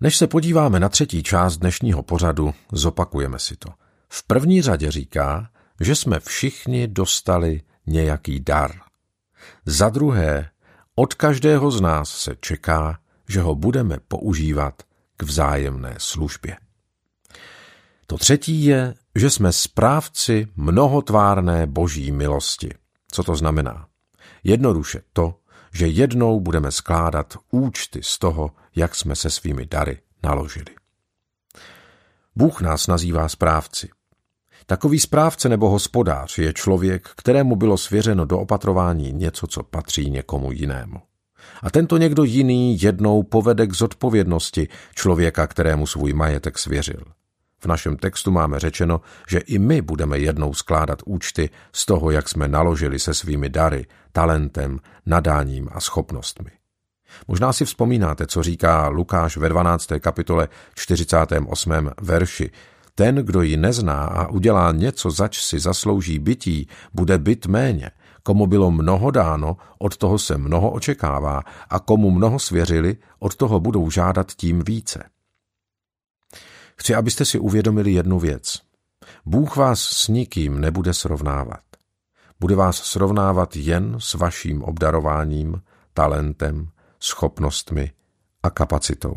Než 0.00 0.16
se 0.16 0.26
podíváme 0.26 0.80
na 0.80 0.88
třetí 0.88 1.22
část 1.22 1.56
dnešního 1.56 2.02
pořadu, 2.02 2.54
zopakujeme 2.72 3.38
si 3.38 3.56
to. 3.56 3.68
V 4.08 4.26
první 4.26 4.62
řadě 4.62 4.90
říká, 4.90 5.50
že 5.80 5.94
jsme 5.94 6.20
všichni 6.20 6.88
dostali 6.88 7.62
nějaký 7.86 8.40
dar. 8.40 8.70
Za 9.66 9.88
druhé, 9.88 10.50
od 10.94 11.14
každého 11.14 11.70
z 11.70 11.80
nás 11.80 12.10
se 12.10 12.36
čeká, 12.40 12.98
že 13.28 13.40
ho 13.40 13.54
budeme 13.54 13.98
používat 14.08 14.82
k 15.16 15.22
vzájemné 15.22 15.94
službě. 15.98 16.56
To 18.10 18.18
třetí 18.18 18.64
je, 18.64 18.94
že 19.14 19.30
jsme 19.30 19.52
správci 19.52 20.48
mnohotvárné 20.56 21.66
boží 21.66 22.12
milosti. 22.12 22.70
Co 23.12 23.24
to 23.24 23.36
znamená? 23.36 23.86
Jednoduše 24.44 25.02
to, 25.12 25.34
že 25.72 25.86
jednou 25.86 26.40
budeme 26.40 26.70
skládat 26.70 27.34
účty 27.50 28.00
z 28.02 28.18
toho, 28.18 28.50
jak 28.76 28.94
jsme 28.94 29.16
se 29.16 29.30
svými 29.30 29.66
dary 29.66 29.98
naložili. 30.22 30.66
Bůh 32.36 32.60
nás 32.60 32.86
nazývá 32.86 33.28
správci. 33.28 33.88
Takový 34.66 35.00
správce 35.00 35.48
nebo 35.48 35.68
hospodář 35.68 36.38
je 36.38 36.52
člověk, 36.52 37.08
kterému 37.16 37.56
bylo 37.56 37.78
svěřeno 37.78 38.24
do 38.24 38.38
opatrování 38.38 39.12
něco, 39.12 39.46
co 39.46 39.62
patří 39.62 40.10
někomu 40.10 40.52
jinému. 40.52 41.00
A 41.62 41.70
tento 41.70 41.96
někdo 41.96 42.24
jiný 42.24 42.82
jednou 42.82 43.22
povede 43.22 43.66
k 43.66 43.72
zodpovědnosti 43.72 44.68
člověka, 44.94 45.46
kterému 45.46 45.86
svůj 45.86 46.12
majetek 46.12 46.58
svěřil. 46.58 47.04
V 47.60 47.66
našem 47.66 47.96
textu 47.96 48.30
máme 48.30 48.58
řečeno, 48.58 49.00
že 49.28 49.38
i 49.38 49.58
my 49.58 49.82
budeme 49.82 50.18
jednou 50.18 50.54
skládat 50.54 51.02
účty 51.06 51.50
z 51.72 51.86
toho, 51.86 52.10
jak 52.10 52.28
jsme 52.28 52.48
naložili 52.48 52.98
se 52.98 53.14
svými 53.14 53.48
dary, 53.48 53.86
talentem, 54.12 54.78
nadáním 55.06 55.68
a 55.72 55.80
schopnostmi. 55.80 56.50
Možná 57.28 57.52
si 57.52 57.64
vzpomínáte, 57.64 58.26
co 58.26 58.42
říká 58.42 58.88
Lukáš 58.88 59.36
ve 59.36 59.48
12. 59.48 59.88
kapitole 60.00 60.48
48. 60.74 61.90
verši. 62.00 62.50
Ten, 62.94 63.14
kdo 63.14 63.42
ji 63.42 63.56
nezná 63.56 64.04
a 64.04 64.26
udělá 64.28 64.72
něco, 64.72 65.10
zač 65.10 65.42
si 65.42 65.58
zaslouží 65.58 66.18
bytí, 66.18 66.68
bude 66.94 67.18
byt 67.18 67.46
méně. 67.46 67.90
Komu 68.22 68.46
bylo 68.46 68.70
mnoho 68.70 69.10
dáno, 69.10 69.56
od 69.78 69.96
toho 69.96 70.18
se 70.18 70.38
mnoho 70.38 70.70
očekává 70.70 71.42
a 71.70 71.78
komu 71.78 72.10
mnoho 72.10 72.38
svěřili, 72.38 72.96
od 73.18 73.36
toho 73.36 73.60
budou 73.60 73.90
žádat 73.90 74.32
tím 74.32 74.62
více. 74.66 75.04
Chci, 76.80 76.94
abyste 76.94 77.24
si 77.24 77.38
uvědomili 77.38 77.92
jednu 77.92 78.18
věc. 78.18 78.60
Bůh 79.26 79.56
vás 79.56 79.80
s 79.80 80.08
nikým 80.08 80.60
nebude 80.60 80.94
srovnávat. 80.94 81.62
Bude 82.40 82.56
vás 82.56 82.76
srovnávat 82.76 83.56
jen 83.56 83.96
s 83.98 84.14
vaším 84.14 84.62
obdarováním, 84.62 85.62
talentem, 85.94 86.68
schopnostmi 87.00 87.92
a 88.42 88.50
kapacitou. 88.50 89.14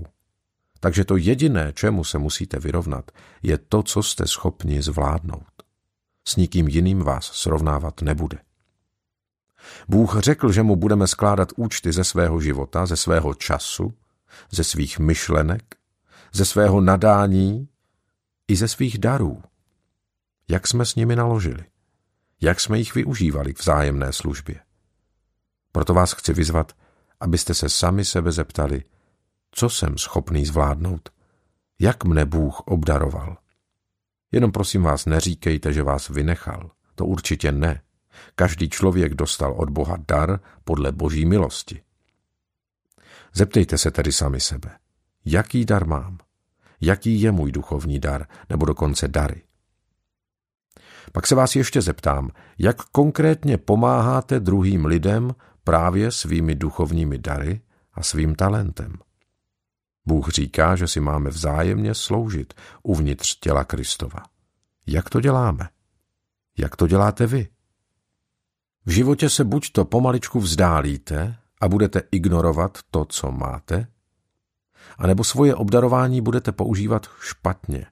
Takže 0.80 1.06
to 1.06 1.18
jediné, 1.18 1.74
čemu 1.76 2.04
se 2.04 2.18
musíte 2.18 2.60
vyrovnat, 2.60 3.12
je 3.44 3.58
to, 3.58 3.84
co 3.84 4.04
jste 4.04 4.28
schopni 4.28 4.82
zvládnout. 4.82 5.54
S 6.28 6.36
nikým 6.36 6.68
jiným 6.68 7.00
vás 7.00 7.26
srovnávat 7.26 8.02
nebude. 8.02 8.38
Bůh 9.88 10.20
řekl, 10.20 10.52
že 10.52 10.64
mu 10.64 10.76
budeme 10.76 11.08
skládat 11.08 11.50
účty 11.56 11.92
ze 11.92 12.04
svého 12.04 12.42
života, 12.42 12.86
ze 12.86 12.98
svého 12.98 13.34
času, 13.34 13.94
ze 14.52 14.64
svých 14.64 15.00
myšlenek, 15.00 15.83
ze 16.34 16.46
svého 16.46 16.82
nadání 16.82 17.70
i 18.48 18.56
ze 18.56 18.68
svých 18.68 18.98
darů. 18.98 19.44
Jak 20.48 20.68
jsme 20.68 20.86
s 20.86 20.96
nimi 20.96 21.16
naložili? 21.16 21.66
Jak 22.42 22.60
jsme 22.60 22.78
jich 22.78 22.96
využívali 22.96 23.54
k 23.54 23.60
vzájemné 23.60 24.14
službě? 24.14 24.60
Proto 25.72 25.94
vás 25.94 26.14
chci 26.14 26.34
vyzvat, 26.34 26.74
abyste 27.20 27.54
se 27.54 27.70
sami 27.70 28.06
sebe 28.06 28.32
zeptali, 28.32 28.84
co 29.52 29.70
jsem 29.70 29.98
schopný 29.98 30.46
zvládnout, 30.46 31.10
jak 31.80 32.04
mne 32.04 32.26
Bůh 32.26 32.60
obdaroval. 32.60 33.38
Jenom 34.32 34.52
prosím 34.52 34.84
vás 34.84 35.06
neříkejte, 35.06 35.74
že 35.74 35.84
vás 35.84 36.10
vynechal. 36.10 36.72
To 36.96 37.06
určitě 37.06 37.52
ne. 37.52 37.82
Každý 38.36 38.70
člověk 38.70 39.14
dostal 39.14 39.54
od 39.54 39.70
Boha 39.70 39.98
dar 40.08 40.40
podle 40.64 40.92
boží 40.92 41.26
milosti. 41.26 41.82
Zeptejte 43.34 43.78
se 43.78 43.92
tedy 43.92 44.12
sami 44.12 44.40
sebe, 44.40 44.78
jaký 45.26 45.66
dar 45.66 45.88
mám, 45.88 46.18
jaký 46.84 47.22
je 47.22 47.32
můj 47.32 47.52
duchovní 47.52 48.00
dar, 48.00 48.28
nebo 48.50 48.66
dokonce 48.66 49.08
dary. 49.08 49.42
Pak 51.12 51.28
se 51.28 51.36
vás 51.36 51.56
ještě 51.56 51.82
zeptám, 51.82 52.30
jak 52.58 52.82
konkrétně 52.82 53.58
pomáháte 53.58 54.40
druhým 54.40 54.86
lidem 54.86 55.36
právě 55.64 56.12
svými 56.12 56.56
duchovními 56.56 57.18
dary 57.18 57.62
a 57.94 58.04
svým 58.04 58.36
talentem. 58.36 58.94
Bůh 60.06 60.30
říká, 60.30 60.76
že 60.76 60.88
si 60.88 61.00
máme 61.00 61.30
vzájemně 61.30 61.94
sloužit 61.94 62.54
uvnitř 62.84 63.40
těla 63.40 63.64
Kristova. 63.64 64.20
Jak 64.88 65.10
to 65.10 65.22
děláme? 65.22 65.70
Jak 66.58 66.76
to 66.76 66.88
děláte 66.88 67.28
vy? 67.28 67.48
V 68.86 68.92
životě 68.92 69.30
se 69.30 69.44
buď 69.44 69.72
to 69.72 69.86
pomaličku 69.86 70.40
vzdálíte 70.40 71.36
a 71.62 71.68
budete 71.68 72.02
ignorovat 72.12 72.78
to, 72.92 73.06
co 73.06 73.32
máte, 73.32 73.88
anebo 74.98 75.24
svoje 75.24 75.56
obdarování 75.56 76.22
budete 76.22 76.52
používat 76.52 77.08
špatně, 77.20 77.86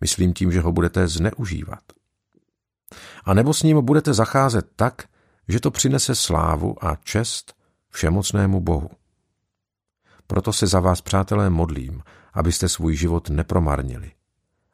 myslím 0.00 0.34
tím, 0.34 0.52
že 0.52 0.60
ho 0.60 0.72
budete 0.72 1.08
zneužívat. 1.08 1.82
A 3.24 3.34
nebo 3.34 3.54
s 3.54 3.62
ním 3.62 3.84
budete 3.84 4.14
zacházet 4.14 4.66
tak, 4.76 5.02
že 5.48 5.60
to 5.60 5.70
přinese 5.70 6.14
slávu 6.14 6.84
a 6.84 6.96
čest 6.96 7.54
všemocnému 7.88 8.60
Bohu. 8.60 8.90
Proto 10.26 10.52
se 10.52 10.66
za 10.66 10.80
vás, 10.80 11.00
přátelé, 11.00 11.50
modlím, 11.50 12.02
abyste 12.32 12.68
svůj 12.68 12.96
život 12.96 13.30
nepromarnili, 13.30 14.12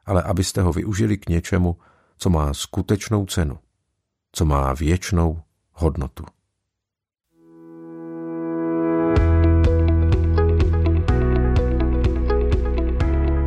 ale 0.05 0.23
abyste 0.23 0.61
ho 0.61 0.73
využili 0.73 1.17
k 1.17 1.29
něčemu, 1.29 1.77
co 2.17 2.29
má 2.29 2.53
skutečnou 2.53 3.25
cenu, 3.25 3.59
co 4.31 4.45
má 4.45 4.73
věčnou 4.73 5.41
hodnotu. 5.71 6.25